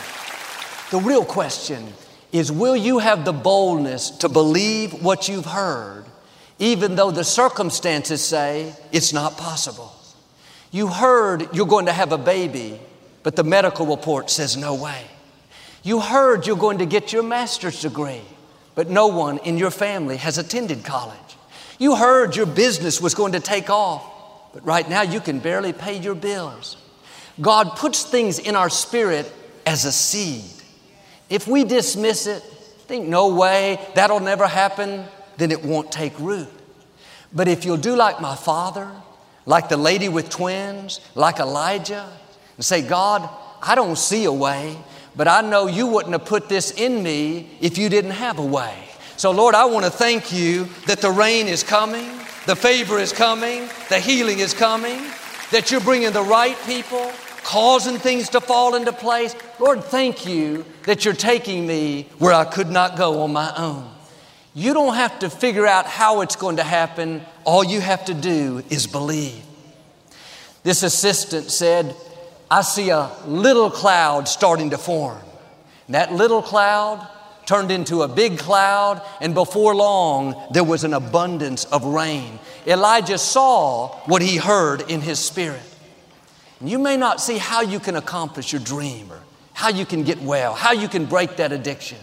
The 0.92 1.00
real 1.00 1.26
question 1.26 1.94
is 2.32 2.52
will 2.52 2.76
you 2.76 3.00
have 3.00 3.26
the 3.26 3.34
boldness 3.34 4.12
to 4.12 4.30
believe 4.30 5.04
what 5.04 5.28
you've 5.28 5.46
heard, 5.46 6.06
even 6.60 6.96
though 6.96 7.12
the 7.12 7.24
circumstances 7.24 8.24
say 8.24 8.74
it's 8.92 9.12
not 9.12 9.38
possible? 9.38 9.97
You 10.72 10.88
heard 10.88 11.54
you're 11.56 11.68
going 11.68 11.86
to 11.86 11.94
have 11.94 12.12
a 12.12 12.18
baby, 12.18 12.80
but 13.24 13.36
the 13.36 13.44
medical 13.44 13.86
report 13.86 14.30
says 14.30 14.58
no 14.58 14.76
way. 14.76 15.04
You 15.84 16.00
heard 16.00 16.46
you're 16.46 16.58
going 16.58 16.80
to 16.80 16.86
get 16.86 17.14
your 17.14 17.24
master's 17.24 17.82
degree, 17.82 18.22
but 18.76 18.90
no 18.90 19.08
one 19.08 19.38
in 19.40 19.58
your 19.58 19.72
family 19.72 20.18
has 20.18 20.38
attended 20.38 20.84
college. 20.84 21.18
You 21.80 21.96
heard 21.96 22.36
your 22.36 22.46
business 22.46 23.00
was 23.00 23.16
going 23.16 23.34
to 23.34 23.40
take 23.40 23.70
off, 23.70 24.04
but 24.54 24.66
right 24.66 24.90
now 24.90 25.04
you 25.04 25.20
can 25.20 25.40
barely 25.40 25.74
pay 25.74 25.98
your 25.98 26.16
bills. 26.16 26.78
God 27.40 27.76
puts 27.76 28.04
things 28.04 28.40
in 28.40 28.56
our 28.56 28.70
spirit 28.70 29.32
as 29.66 29.86
a 29.86 29.92
seed. 29.92 30.44
If 31.30 31.48
we 31.48 31.64
dismiss 31.64 32.26
it, 32.26 32.42
think, 32.42 33.08
no 33.08 33.36
way, 33.36 33.80
that'll 33.96 34.22
never 34.22 34.48
happen, 34.48 35.06
then 35.38 35.52
it 35.52 35.64
won't 35.64 35.92
take 35.92 36.18
root. 36.20 36.48
But 37.34 37.48
if 37.48 37.66
you'll 37.66 37.78
do 37.78 37.96
like 37.96 38.22
my 38.22 38.36
father, 38.36 38.90
like 39.48 39.70
the 39.70 39.78
lady 39.78 40.10
with 40.10 40.30
twins, 40.30 41.00
like 41.16 41.40
Elijah, 41.40 42.08
and 42.58 42.66
say, 42.66 42.82
God, 42.82 43.28
I 43.62 43.74
don't 43.74 43.98
see 43.98 44.26
a 44.26 44.32
way, 44.32 44.78
but 45.16 45.28
I 45.28 45.42
know 45.42 45.66
you 45.66 45.88
wouldn't 45.88 46.12
have 46.12 46.26
put 46.26 46.50
this 46.50 46.72
in 46.72 47.02
me 47.02 47.50
if 47.62 47.78
you 47.78 47.90
didn't 47.90 48.12
have 48.12 48.38
a 48.38 48.46
way. 48.46 48.76
So, 49.16 49.32
Lord, 49.32 49.56
I 49.56 49.66
want 49.66 49.86
to 49.86 49.92
thank 49.92 50.32
you 50.32 50.66
that 50.86 51.00
the 51.00 51.10
rain 51.10 51.48
is 51.48 51.64
coming, 51.64 52.06
the 52.46 52.56
favor 52.56 53.00
is 53.00 53.12
coming, 53.12 53.68
the 53.90 54.00
healing 54.00 54.40
is 54.40 54.54
coming, 54.54 55.02
that 55.52 55.72
you're 55.72 55.82
bringing 55.82 56.12
the 56.12 56.22
right 56.22 56.58
people, 56.66 57.12
causing 57.44 57.98
things 57.98 58.30
to 58.30 58.42
fall 58.42 58.76
into 58.76 58.92
place. 58.92 59.34
Lord, 59.60 59.82
thank 59.84 60.28
you 60.28 60.66
that 60.84 61.06
you're 61.06 61.14
taking 61.14 61.66
me 61.66 62.10
where 62.20 62.34
I 62.34 62.44
could 62.44 62.70
not 62.70 62.98
go 62.98 63.22
on 63.22 63.32
my 63.32 63.52
own. 63.56 63.90
You 64.58 64.74
don't 64.74 64.96
have 64.96 65.20
to 65.20 65.30
figure 65.30 65.68
out 65.68 65.86
how 65.86 66.22
it's 66.22 66.36
going 66.36 66.56
to 66.56 66.64
happen. 66.64 67.22
All 67.44 67.64
you 67.64 67.80
have 67.80 68.06
to 68.06 68.16
do 68.16 68.64
is 68.72 68.88
believe. 68.88 69.44
This 70.64 70.82
assistant 70.82 71.52
said, 71.52 71.96
I 72.50 72.64
see 72.64 72.90
a 72.90 73.12
little 73.28 73.70
cloud 73.70 74.28
starting 74.28 74.72
to 74.72 74.80
form. 74.80 75.22
That 75.90 76.12
little 76.12 76.42
cloud 76.42 77.08
turned 77.46 77.70
into 77.70 78.02
a 78.02 78.08
big 78.08 78.40
cloud, 78.40 79.04
and 79.22 79.36
before 79.36 79.76
long, 79.76 80.34
there 80.54 80.64
was 80.64 80.84
an 80.84 80.96
abundance 80.96 81.66
of 81.66 81.86
rain. 81.86 82.40
Elijah 82.66 83.20
saw 83.20 83.90
what 84.08 84.24
he 84.24 84.38
heard 84.38 84.90
in 84.90 85.02
his 85.02 85.20
spirit. 85.20 85.62
You 86.62 86.80
may 86.80 86.98
not 86.98 87.22
see 87.22 87.38
how 87.38 87.62
you 87.62 87.80
can 87.80 87.96
accomplish 87.96 88.54
your 88.54 88.62
dream 88.64 89.12
or 89.12 89.22
how 89.54 89.70
you 89.70 89.86
can 89.86 90.02
get 90.02 90.20
well, 90.24 90.56
how 90.56 90.72
you 90.72 90.88
can 90.88 91.06
break 91.06 91.36
that 91.36 91.52
addiction. 91.52 92.00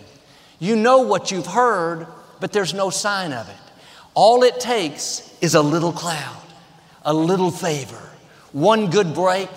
You 0.61 0.77
know 0.77 1.01
what 1.01 1.33
you've 1.33 1.49
heard, 1.49 2.07
but 2.41 2.53
there's 2.53 2.75
no 2.75 2.91
sign 2.91 3.33
of 3.33 3.49
it. 3.49 3.57
All 4.15 4.43
it 4.43 4.61
takes 4.61 5.37
is 5.41 5.55
a 5.55 5.63
little 5.63 5.93
cloud, 5.93 6.43
a 7.05 7.13
little 7.13 7.51
favor, 7.51 8.11
one 8.53 8.91
good 8.91 9.15
break, 9.15 9.49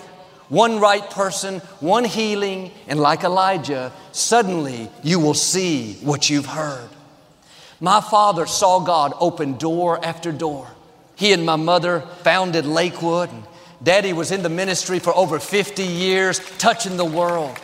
one 0.48 0.80
right 0.80 1.08
person, 1.10 1.60
one 1.80 2.04
healing, 2.04 2.72
and 2.86 2.98
like 2.98 3.22
Elijah, 3.22 3.92
suddenly 4.12 4.90
you 5.02 5.20
will 5.20 5.34
see 5.34 5.94
what 6.02 6.30
you've 6.30 6.46
heard. 6.46 6.88
My 7.80 8.00
father 8.00 8.46
saw 8.46 8.80
God 8.80 9.12
open 9.20 9.56
door 9.56 10.04
after 10.04 10.32
door. 10.32 10.68
He 11.14 11.32
and 11.32 11.44
my 11.44 11.56
mother 11.56 12.00
founded 12.22 12.64
Lakewood, 12.64 13.30
and 13.30 13.44
daddy 13.82 14.12
was 14.12 14.32
in 14.32 14.42
the 14.42 14.48
ministry 14.48 14.98
for 14.98 15.14
over 15.14 15.38
50 15.38 15.82
years, 15.84 16.40
touching 16.58 16.96
the 16.96 17.04
world. 17.04 17.56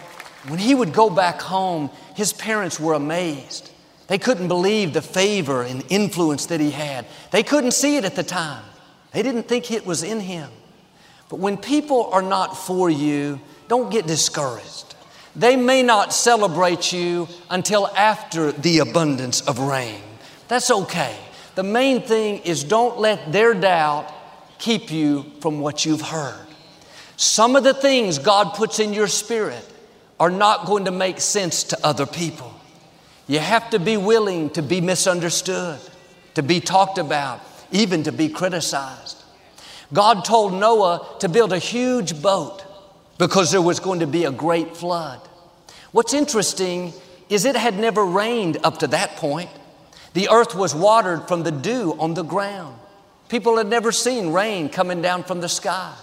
When 0.47 0.59
he 0.59 0.75
would 0.75 0.93
go 0.93 1.09
back 1.09 1.41
home, 1.41 1.91
his 2.15 2.33
parents 2.33 2.79
were 2.79 2.95
amazed. 2.95 3.71
They 4.07 4.19
couldn't 4.19 4.49
believe 4.49 4.93
the 4.93 5.03
favor 5.03 5.63
and 5.63 5.85
influence 5.89 6.47
that 6.47 6.61
he 6.61 6.71
had. 6.71 7.07
They 7.31 7.43
couldn't 7.43 7.73
see 7.73 7.97
it 7.97 8.05
at 8.05 8.17
the 8.17 8.23
time. 8.23 8.65
They 9.13 9.23
didn't 9.23 9.45
think 9.45 9.71
it 9.71 9.87
was 9.87 10.03
in 10.03 10.21
him. 10.21 10.51
But 11.29 11.39
when 11.39 11.57
people 11.57 12.11
are 12.13 12.23
not 12.23 12.57
for 12.57 12.91
you, 12.91 13.41
don't 13.69 13.91
get 13.91 14.07
discouraged. 14.07 14.95
They 15.35 15.57
may 15.57 15.83
not 15.83 16.13
celebrate 16.13 16.93
you 16.93 17.29
until 17.51 17.89
after 17.89 18.53
the 18.53 18.79
abundance 18.81 19.41
of 19.41 19.59
rain. 19.59 20.01
That's 20.49 20.71
okay. 20.71 21.17
The 21.55 21.63
main 21.63 22.03
thing 22.03 22.39
is 22.41 22.63
don't 22.63 22.99
let 22.99 23.33
their 23.33 23.55
doubt 23.55 24.13
keep 24.59 24.91
you 24.91 25.25
from 25.41 25.61
what 25.61 25.85
you've 25.85 26.03
heard. 26.03 26.47
Some 27.17 27.57
of 27.57 27.65
the 27.65 27.75
things 27.75 28.19
God 28.19 28.55
puts 28.55 28.79
in 28.79 28.93
your 28.93 29.09
spirit 29.09 29.65
are 30.21 30.31
not 30.31 30.67
going 30.67 30.85
to 30.85 30.91
make 30.91 31.21
sense 31.21 31.65
to 31.65 31.87
other 31.87 32.07
people. 32.07 32.54
You 33.27 33.39
have 33.39 33.71
to 33.71 33.79
be 33.79 33.97
willing 33.97 34.51
to 34.51 34.63
be 34.63 34.81
misunderstood, 34.81 35.81
to 36.35 36.43
be 36.43 36.61
talked 36.61 36.99
about, 36.99 37.41
even 37.73 38.03
to 38.05 38.13
be 38.13 38.29
criticized. 38.29 39.23
God 39.93 40.25
told 40.25 40.53
Noah 40.53 41.17
to 41.21 41.29
build 41.29 41.53
a 41.53 41.59
huge 41.59 42.21
boat 42.21 42.65
because 43.19 43.51
there 43.51 43.63
was 43.63 43.81
going 43.81 44.01
to 44.01 44.07
be 44.07 44.25
a 44.25 44.31
great 44.33 44.77
flood. 44.77 45.21
What's 45.93 46.13
interesting 46.13 46.93
is 47.29 47.45
it 47.45 47.57
had 47.57 47.79
never 47.79 48.05
rained 48.05 48.59
up 48.65 48.79
to 48.79 48.89
that 48.89 49.17
point. 49.17 49.51
The 50.13 50.29
earth 50.29 50.55
was 50.55 50.75
watered 50.75 51.27
from 51.29 51.43
the 51.43 51.53
dew 51.53 51.97
on 51.99 52.15
the 52.15 52.25
ground. 52.25 52.77
People 53.29 53.57
had 53.57 53.69
never 53.69 53.91
seen 53.93 54.33
rain 54.33 54.69
coming 54.69 55.01
down 55.01 55.25
from 55.25 55.41
the 55.41 55.49
sky. 55.49 55.95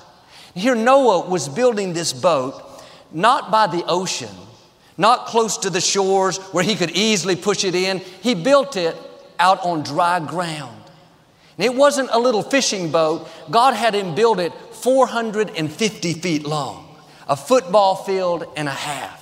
Here, 0.56 0.76
Noah 0.76 1.30
was 1.30 1.48
building 1.48 1.94
this 1.94 2.12
boat 2.14 2.84
not 3.12 3.52
by 3.52 3.68
the 3.68 3.84
ocean, 3.88 4.36
not 5.02 5.26
close 5.26 5.58
to 5.58 5.70
the 5.70 5.82
shores 5.82 6.38
where 6.54 6.64
he 6.64 6.76
could 6.76 6.92
easily 6.92 7.36
push 7.36 7.64
it 7.64 7.76
in. 7.76 7.98
He 7.98 8.36
built 8.36 8.78
it 8.78 8.96
out 9.40 9.66
on 9.66 9.84
dry 9.84 10.20
ground. 10.20 10.82
And 11.58 11.66
It 11.66 11.76
wasn't 11.76 12.10
a 12.12 12.20
little 12.20 12.44
fishing 12.44 12.92
boat. 12.92 13.28
God 13.50 13.74
had 13.74 13.94
him 13.94 14.16
build 14.16 14.40
it 14.40 14.54
450 14.72 16.14
feet 16.14 16.44
long, 16.44 16.96
a 17.28 17.36
football 17.36 17.96
field 17.96 18.46
and 18.56 18.68
a 18.68 18.72
half. 18.72 19.18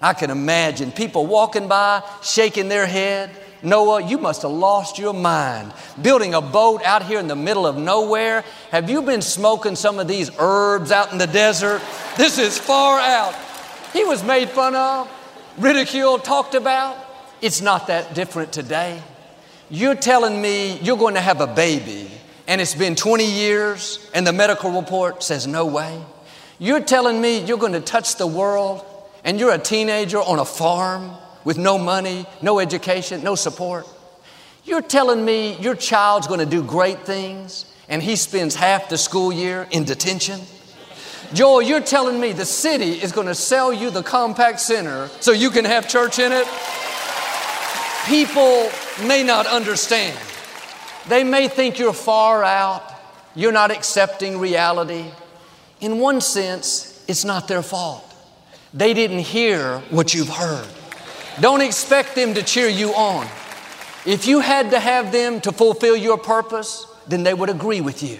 I 0.00 0.14
can 0.14 0.30
imagine 0.30 0.90
people 0.90 1.26
walking 1.26 1.68
by, 1.68 2.02
shaking 2.22 2.68
their 2.68 2.86
head. 2.86 3.30
Noah, 3.62 4.02
you 4.02 4.18
must 4.18 4.42
have 4.42 4.50
lost 4.50 4.98
your 4.98 5.14
mind 5.14 5.72
building 6.00 6.34
a 6.34 6.40
boat 6.40 6.82
out 6.84 7.04
here 7.04 7.20
in 7.20 7.28
the 7.28 7.36
middle 7.36 7.66
of 7.66 7.76
nowhere. 7.76 8.44
Have 8.72 8.90
you 8.90 9.02
been 9.02 9.22
smoking 9.22 9.76
some 9.76 10.00
of 10.00 10.08
these 10.08 10.30
herbs 10.38 10.90
out 10.90 11.12
in 11.12 11.18
the 11.18 11.28
desert? 11.28 11.80
This 12.16 12.38
is 12.38 12.58
far 12.58 12.98
out. 12.98 13.34
He 13.92 14.04
was 14.04 14.24
made 14.24 14.48
fun 14.48 14.74
of, 14.74 15.10
ridiculed, 15.58 16.24
talked 16.24 16.54
about. 16.54 16.96
It's 17.40 17.60
not 17.60 17.88
that 17.88 18.14
different 18.14 18.52
today. 18.52 19.02
You're 19.68 19.94
telling 19.94 20.40
me 20.40 20.78
you're 20.78 20.96
going 20.96 21.14
to 21.14 21.20
have 21.20 21.40
a 21.40 21.46
baby 21.46 22.10
and 22.46 22.60
it's 22.60 22.74
been 22.74 22.94
20 22.94 23.24
years 23.24 24.10
and 24.14 24.26
the 24.26 24.32
medical 24.32 24.70
report 24.80 25.22
says 25.22 25.46
no 25.46 25.66
way. 25.66 26.00
You're 26.58 26.80
telling 26.80 27.20
me 27.20 27.44
you're 27.44 27.58
going 27.58 27.72
to 27.72 27.80
touch 27.80 28.16
the 28.16 28.26
world 28.26 28.84
and 29.24 29.38
you're 29.38 29.52
a 29.52 29.58
teenager 29.58 30.18
on 30.18 30.38
a 30.38 30.44
farm 30.44 31.12
with 31.44 31.58
no 31.58 31.78
money, 31.78 32.26
no 32.40 32.60
education, 32.60 33.22
no 33.22 33.34
support. 33.34 33.86
You're 34.64 34.82
telling 34.82 35.24
me 35.24 35.56
your 35.56 35.74
child's 35.74 36.26
going 36.26 36.40
to 36.40 36.46
do 36.46 36.62
great 36.62 37.00
things 37.00 37.66
and 37.88 38.02
he 38.02 38.16
spends 38.16 38.54
half 38.54 38.88
the 38.88 38.96
school 38.96 39.32
year 39.32 39.66
in 39.70 39.84
detention. 39.84 40.40
Joel, 41.34 41.62
you're 41.62 41.80
telling 41.80 42.20
me 42.20 42.32
the 42.32 42.44
city 42.44 42.92
is 42.92 43.10
going 43.10 43.26
to 43.26 43.34
sell 43.34 43.72
you 43.72 43.88
the 43.88 44.02
Compaq 44.02 44.58
Center 44.58 45.08
so 45.20 45.32
you 45.32 45.48
can 45.48 45.64
have 45.64 45.88
church 45.88 46.18
in 46.18 46.30
it? 46.30 46.46
People 48.06 48.68
may 49.06 49.22
not 49.22 49.46
understand. 49.46 50.18
They 51.08 51.24
may 51.24 51.48
think 51.48 51.78
you're 51.78 51.94
far 51.94 52.44
out, 52.44 52.82
you're 53.34 53.52
not 53.52 53.70
accepting 53.70 54.38
reality. 54.38 55.06
In 55.80 55.98
one 55.98 56.20
sense, 56.20 57.02
it's 57.08 57.24
not 57.24 57.48
their 57.48 57.62
fault. 57.62 58.04
They 58.74 58.92
didn't 58.92 59.20
hear 59.20 59.78
what 59.88 60.12
you've 60.12 60.28
heard. 60.28 60.68
Don't 61.40 61.62
expect 61.62 62.14
them 62.14 62.34
to 62.34 62.42
cheer 62.42 62.68
you 62.68 62.90
on. 62.90 63.26
If 64.04 64.26
you 64.26 64.40
had 64.40 64.72
to 64.72 64.80
have 64.80 65.12
them 65.12 65.40
to 65.42 65.52
fulfill 65.52 65.96
your 65.96 66.18
purpose, 66.18 66.86
then 67.08 67.22
they 67.22 67.32
would 67.32 67.48
agree 67.48 67.80
with 67.80 68.02
you. 68.02 68.18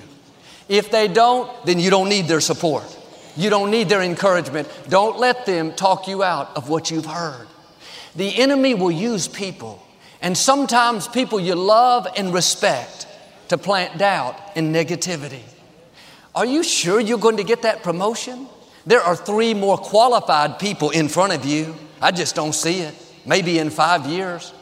If 0.68 0.90
they 0.90 1.08
don't, 1.08 1.50
then 1.66 1.78
you 1.78 1.90
don't 1.90 2.08
need 2.08 2.26
their 2.26 2.40
support. 2.40 3.00
You 3.36 3.50
don't 3.50 3.70
need 3.70 3.88
their 3.88 4.02
encouragement. 4.02 4.68
Don't 4.88 5.18
let 5.18 5.46
them 5.46 5.72
talk 5.72 6.06
you 6.06 6.22
out 6.22 6.56
of 6.56 6.68
what 6.68 6.90
you've 6.90 7.06
heard. 7.06 7.46
The 8.14 8.38
enemy 8.40 8.74
will 8.74 8.90
use 8.90 9.26
people, 9.26 9.82
and 10.20 10.36
sometimes 10.36 11.08
people 11.08 11.40
you 11.40 11.54
love 11.54 12.06
and 12.16 12.34
respect 12.34 13.06
to 13.48 13.56
plant 13.56 13.98
doubt 13.98 14.38
and 14.54 14.74
negativity. 14.74 15.42
Are 16.34 16.46
you 16.46 16.62
sure 16.62 17.00
you're 17.00 17.18
going 17.18 17.38
to 17.38 17.44
get 17.44 17.62
that 17.62 17.82
promotion? 17.82 18.46
There 18.86 19.00
are 19.00 19.16
three 19.16 19.54
more 19.54 19.78
qualified 19.78 20.58
people 20.58 20.90
in 20.90 21.08
front 21.08 21.32
of 21.32 21.44
you. 21.44 21.74
I 22.00 22.10
just 22.10 22.34
don't 22.34 22.54
see 22.54 22.80
it. 22.80 22.94
Maybe 23.24 23.58
in 23.58 23.70
five 23.70 24.06
years. 24.06 24.52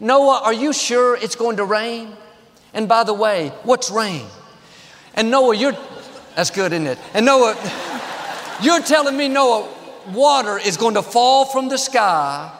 Noah, 0.00 0.40
are 0.44 0.52
you 0.52 0.72
sure 0.72 1.16
it's 1.16 1.36
going 1.36 1.58
to 1.58 1.64
rain? 1.64 2.12
And 2.72 2.88
by 2.88 3.04
the 3.04 3.14
way, 3.14 3.52
what's 3.62 3.90
rain? 3.90 4.26
And 5.14 5.30
Noah, 5.30 5.54
you're, 5.54 5.76
that's 6.34 6.50
good, 6.50 6.72
isn't 6.72 6.86
it? 6.86 6.98
And 7.14 7.24
Noah, 7.24 7.54
you're 8.62 8.82
telling 8.82 9.16
me, 9.16 9.28
Noah, 9.28 9.68
water 10.12 10.58
is 10.58 10.76
going 10.76 10.94
to 10.94 11.02
fall 11.02 11.44
from 11.44 11.68
the 11.68 11.78
sky 11.78 12.52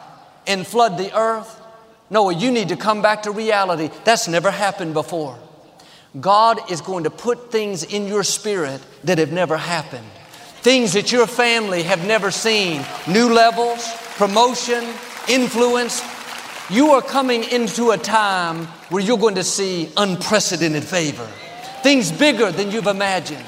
and 0.46 0.66
flood 0.66 0.98
the 0.98 1.16
earth? 1.16 1.60
Noah, 2.10 2.34
you 2.34 2.50
need 2.50 2.68
to 2.68 2.76
come 2.76 3.02
back 3.02 3.22
to 3.22 3.30
reality. 3.30 3.90
That's 4.04 4.28
never 4.28 4.50
happened 4.50 4.94
before. 4.94 5.38
God 6.20 6.70
is 6.70 6.80
going 6.80 7.04
to 7.04 7.10
put 7.10 7.50
things 7.50 7.82
in 7.82 8.06
your 8.06 8.22
spirit 8.22 8.80
that 9.04 9.18
have 9.18 9.32
never 9.32 9.56
happened. 9.56 10.06
Things 10.60 10.92
that 10.92 11.10
your 11.10 11.26
family 11.26 11.82
have 11.82 12.06
never 12.06 12.30
seen. 12.30 12.84
New 13.08 13.32
levels, 13.32 13.92
promotion, 14.16 14.84
influence. 15.28 16.02
You 16.70 16.92
are 16.92 17.02
coming 17.02 17.44
into 17.44 17.90
a 17.90 17.98
time 17.98 18.66
where 18.90 19.02
you're 19.02 19.18
going 19.18 19.34
to 19.34 19.44
see 19.44 19.90
unprecedented 19.96 20.84
favor. 20.84 21.26
Things 21.82 22.12
bigger 22.12 22.50
than 22.52 22.70
you've 22.70 22.86
imagined. 22.86 23.44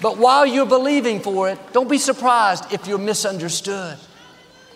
But 0.00 0.18
while 0.18 0.46
you're 0.46 0.66
believing 0.66 1.20
for 1.20 1.48
it, 1.48 1.58
don't 1.72 1.88
be 1.88 1.98
surprised 1.98 2.72
if 2.72 2.86
you're 2.86 2.98
misunderstood. 2.98 3.96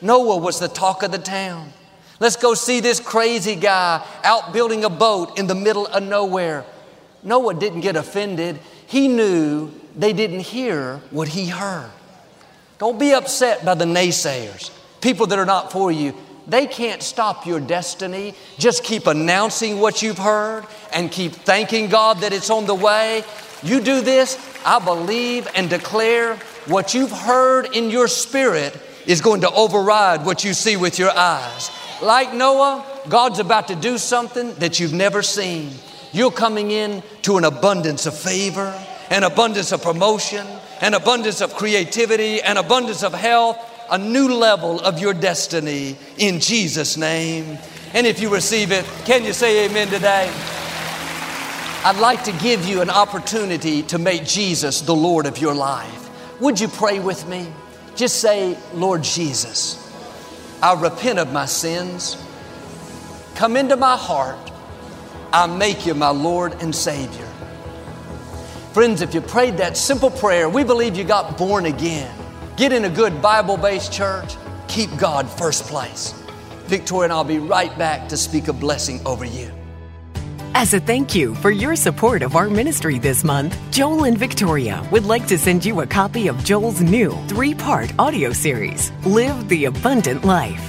Noah 0.01 0.39
was 0.39 0.59
the 0.59 0.69
talk 0.69 1.03
of 1.03 1.13
the 1.13 1.19
town. 1.19 1.73
Let's 2.21 2.37
go 2.37 2.55
see 2.55 2.81
this 2.81 3.01
crazy 3.01 3.55
guy 3.55 4.05
out 4.25 4.53
building 4.53 4.85
a 4.85 4.91
boat 4.91 5.39
in 5.39 5.47
the 5.47 5.55
middle 5.55 5.87
of 5.87 6.03
nowhere. 6.03 6.65
Noah 7.23 7.55
didn't 7.55 7.81
get 7.81 7.97
offended. 7.97 8.59
He 8.87 9.09
knew 9.09 9.73
they 9.97 10.13
didn't 10.13 10.41
hear 10.41 11.01
what 11.11 11.29
he 11.29 11.47
heard. 11.47 11.91
Don't 12.79 12.99
be 12.99 13.13
upset 13.13 13.65
by 13.65 13.75
the 13.75 13.85
naysayers, 13.85 14.71
people 15.01 15.27
that 15.27 15.39
are 15.39 15.47
not 15.47 15.71
for 15.71 15.93
you. 15.93 16.15
They 16.47 16.67
can't 16.67 17.03
stop 17.03 17.47
your 17.47 17.61
destiny. 17.61 18.35
Just 18.59 18.83
keep 18.83 19.07
announcing 19.07 19.79
what 19.79 20.03
you've 20.03 20.19
heard 20.19 20.67
and 20.93 21.13
keep 21.13 21.33
thanking 21.33 21.89
God 21.89 22.19
that 22.19 22.33
it's 22.33 22.51
on 22.51 22.67
the 22.67 22.75
way. 22.75 23.23
You 23.63 23.81
do 23.81 24.01
this, 24.01 24.35
I 24.65 24.79
believe 24.85 25.49
and 25.55 25.69
declare 25.71 26.37
what 26.67 26.95
you've 26.95 27.13
heard 27.13 27.75
in 27.75 27.91
your 27.91 28.09
spirit 28.09 28.79
is 29.07 29.21
going 29.21 29.41
to 29.41 29.51
override 29.51 30.25
what 30.25 30.45
you 30.45 30.55
see 30.55 30.77
with 30.77 30.99
your 30.99 31.11
eyes. 31.11 31.71
Like 32.03 32.35
Noah, 32.35 32.85
God's 33.09 33.39
about 33.39 33.69
to 33.69 33.75
do 33.75 33.99
something 33.99 34.55
that 34.55 34.79
you've 34.79 34.93
never 34.93 35.23
seen. 35.23 35.71
You're 36.13 36.31
coming 36.31 36.71
in 36.71 37.03
to 37.23 37.39
an 37.39 37.45
abundance 37.45 38.07
of 38.07 38.17
favor, 38.17 38.75
an 39.11 39.23
abundance 39.23 39.73
of 39.73 39.83
promotion, 39.83 40.47
an 40.81 40.95
abundance 40.95 41.41
of 41.41 41.55
creativity, 41.55 42.41
an 42.43 42.57
abundance 42.57 43.03
of 43.03 43.13
health, 43.15 43.59
a 43.91 43.99
new 43.99 44.35
level 44.35 44.81
of 44.81 45.01
your 45.01 45.15
destiny 45.15 45.97
in 46.19 46.41
Jesus' 46.41 46.97
name. 46.97 47.59
And 47.93 48.07
if 48.07 48.21
you 48.21 48.33
receive 48.33 48.73
it, 48.73 48.85
can 49.05 49.25
you 49.25 49.33
say 49.33 49.67
amen 49.67 49.89
today? 49.89 50.33
I'd 51.83 51.97
like 51.97 52.25
to 52.25 52.33
give 52.33 52.67
you 52.67 52.83
an 52.83 52.91
opportunity 52.91 53.83
to 53.85 53.99
make 53.99 54.27
Jesus 54.27 54.83
the 54.83 54.95
Lord 54.95 55.25
of 55.25 55.39
your 55.39 55.55
life. 55.55 56.11
Would 56.39 56.61
you 56.61 56.69
pray 56.69 57.01
with 57.01 57.27
me? 57.27 57.51
Just 57.97 58.21
say, 58.21 58.59
Lord 58.75 59.03
Jesus, 59.03 59.79
I 60.63 60.79
repent 60.79 61.19
of 61.19 61.33
my 61.33 61.47
sins. 61.47 62.23
Come 63.35 63.57
into 63.57 63.77
my 63.77 63.97
heart. 63.97 64.37
I 65.33 65.47
make 65.47 65.87
you 65.87 65.95
my 65.95 66.11
Lord 66.11 66.53
and 66.61 66.77
Savior. 66.77 67.27
Friends, 68.75 69.01
if 69.01 69.15
you 69.15 69.23
prayed 69.23 69.57
that 69.57 69.79
simple 69.79 70.11
prayer, 70.11 70.51
we 70.51 70.65
believe 70.65 70.97
you 70.97 71.05
got 71.05 71.39
born 71.39 71.65
again. 71.65 72.15
Get 72.59 72.75
in 72.75 72.85
a 72.85 72.91
good 72.91 73.23
Bible 73.23 73.57
based 73.57 73.91
church. 73.91 74.37
Keep 74.69 74.99
God 74.99 75.31
first 75.31 75.65
place. 75.65 76.13
Victoria 76.67 77.05
and 77.05 77.13
I'll 77.15 77.25
be 77.25 77.39
right 77.39 77.77
back 77.79 78.11
to 78.11 78.19
speak 78.19 78.49
a 78.49 78.53
blessing 78.53 79.01
over 79.07 79.25
you. 79.25 79.51
As 80.55 80.75
a 80.75 80.81
thank 80.81 81.15
you 81.15 81.35
for 81.37 81.51
your 81.51 81.77
support 81.77 82.23
of 82.23 82.35
our 82.35 82.51
ministry 82.51 82.99
this 82.99 83.23
month, 83.23 83.57
Joel 83.71 84.05
and 84.05 84.19
Victoria 84.19 84.87
would 84.91 85.05
like 85.05 85.27
to 85.29 85.39
send 85.39 85.65
you 85.65 85.81
a 85.81 85.87
copy 85.87 86.27
of 86.27 86.43
Joel's 86.45 86.81
new 86.81 87.13
three 87.29 87.55
part 87.55 87.93
audio 87.99 88.33
series, 88.33 88.91
Live 89.07 89.49
the 89.49 89.67
Abundant 89.67 90.25
Life. 90.25 90.61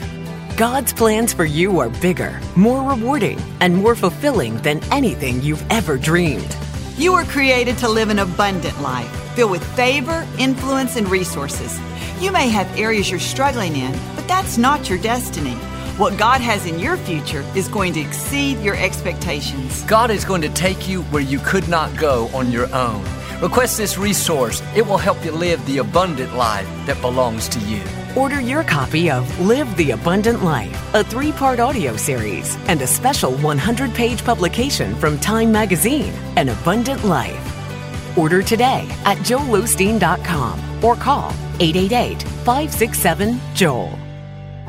God's 0.56 0.94
plans 0.94 1.34
for 1.34 1.46
you 1.46 1.80
are 1.80 1.90
bigger, 1.90 2.40
more 2.56 2.88
rewarding, 2.92 3.40
and 3.60 3.76
more 3.76 3.96
fulfilling 3.96 4.58
than 4.58 4.84
anything 4.94 5.42
you've 5.42 5.66
ever 5.72 5.98
dreamed. 5.98 6.56
You 6.98 7.14
were 7.14 7.24
created 7.24 7.78
to 7.80 7.90
live 7.90 8.10
an 8.10 8.20
abundant 8.20 8.80
life, 8.82 9.10
filled 9.34 9.52
with 9.52 9.76
favor, 9.76 10.26
influence, 10.38 10.96
and 10.96 11.10
resources. 11.10 11.80
You 12.20 12.32
may 12.32 12.50
have 12.50 12.78
areas 12.78 13.10
you're 13.10 13.20
struggling 13.20 13.76
in, 13.76 13.92
but 14.16 14.28
that's 14.28 14.60
not 14.60 14.90
your 14.90 15.00
destiny. 15.00 15.58
What 16.02 16.18
God 16.18 16.42
has 16.42 16.66
in 16.66 16.80
your 16.80 16.98
future 16.98 17.46
is 17.56 17.68
going 17.68 17.94
to 17.94 18.00
exceed 18.00 18.58
your 18.58 18.76
expectations. 18.76 19.84
God 19.84 20.10
is 20.10 20.26
going 20.26 20.42
to 20.42 20.50
take 20.50 20.90
you 20.90 21.04
where 21.04 21.22
you 21.22 21.38
could 21.38 21.68
not 21.70 21.96
go 21.96 22.28
on 22.34 22.52
your 22.52 22.74
own. 22.74 23.04
Request 23.40 23.78
this 23.78 24.00
resource, 24.00 24.64
it 24.76 24.82
will 24.82 24.98
help 24.98 25.24
you 25.24 25.32
live 25.32 25.64
the 25.68 25.78
abundant 25.78 26.34
life 26.34 26.66
that 26.88 27.00
belongs 27.02 27.48
to 27.50 27.60
you. 27.60 27.84
Order 28.16 28.42
your 28.42 28.64
copy 28.64 29.12
of 29.12 29.40
Live 29.42 29.78
the 29.78 29.92
Abundant 29.92 30.44
Life, 30.44 30.76
a 30.96 31.04
three 31.04 31.32
part 31.34 31.60
audio 31.60 31.96
series, 31.96 32.58
and 32.68 32.82
a 32.82 32.88
special 32.88 33.34
100 33.38 33.94
page 33.94 34.26
publication 34.26 34.96
from 34.96 35.20
Time 35.20 35.52
Magazine, 35.52 36.16
An 36.36 36.50
Abundant 36.50 37.04
Life. 37.06 38.18
Order 38.18 38.42
today 38.42 38.88
at 39.06 39.20
joelosteen.com 39.20 40.84
or 40.84 40.96
call 40.96 41.30
888 41.60 42.24
567 42.24 43.40
Joel. 43.54 44.01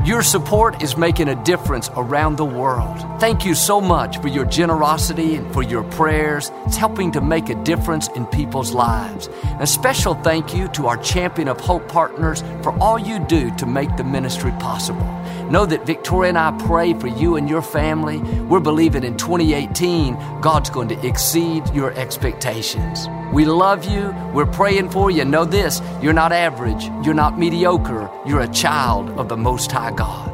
Your 0.05 0.25
support 0.25 0.83
is 0.83 0.97
making 0.97 1.29
a 1.29 1.45
difference 1.45 1.89
around 1.97 2.35
the 2.35 2.45
world. 2.45 2.99
Thank 3.21 3.45
you 3.45 3.55
so 3.55 3.81
much 3.81 4.19
for 4.19 4.27
your 4.27 4.45
generosity 4.45 5.37
and 5.37 5.53
for 5.53 5.63
your 5.63 5.85
prayers. 5.85 6.51
It's 6.67 6.77
helping 6.77 7.13
to 7.13 7.21
make 7.21 7.49
a 7.49 7.63
difference 7.63 8.09
in 8.17 8.27
people's 8.27 8.73
lives. 8.73 9.29
A 9.61 9.67
special 9.67 10.15
thank 10.15 10.57
you 10.57 10.67
to 10.71 10.89
our 10.89 10.97
Champion 10.97 11.47
of 11.47 11.61
Hope 11.61 11.87
partners 11.87 12.43
for 12.65 12.77
all 12.81 12.99
you 12.99 13.21
do 13.21 13.55
to 13.59 13.65
make 13.65 13.97
the 13.97 14.03
ministry 14.03 14.51
possible. 14.59 15.07
Know 15.53 15.67
that 15.67 15.87
Victoria 15.87 16.31
and 16.31 16.39
I 16.39 16.51
pray 16.67 16.95
for 16.95 17.07
you 17.07 17.37
and 17.37 17.49
your 17.49 17.63
family. 17.63 18.19
We're 18.19 18.59
believing 18.59 19.05
in 19.05 19.17
2018, 19.17 20.41
God's 20.41 20.69
going 20.71 20.89
to 20.89 21.07
exceed 21.07 21.63
your 21.73 21.93
expectations. 21.93 23.07
We 23.33 23.47
love 23.47 23.85
you. 23.85 24.15
We're 24.35 24.47
praying 24.47 24.91
for 24.91 25.11
you. 25.11 25.25
Know 25.25 25.45
this 25.45 25.81
you're 26.03 26.13
not 26.13 26.33
average, 26.33 26.85
you're 27.05 27.15
not 27.15 27.39
mediocre, 27.39 28.11
you're 28.27 28.43
a 28.43 28.49
child 28.49 29.09
of 29.19 29.29
the 29.29 29.37
Most 29.37 29.73
High 29.73 29.92
God. 29.97 30.32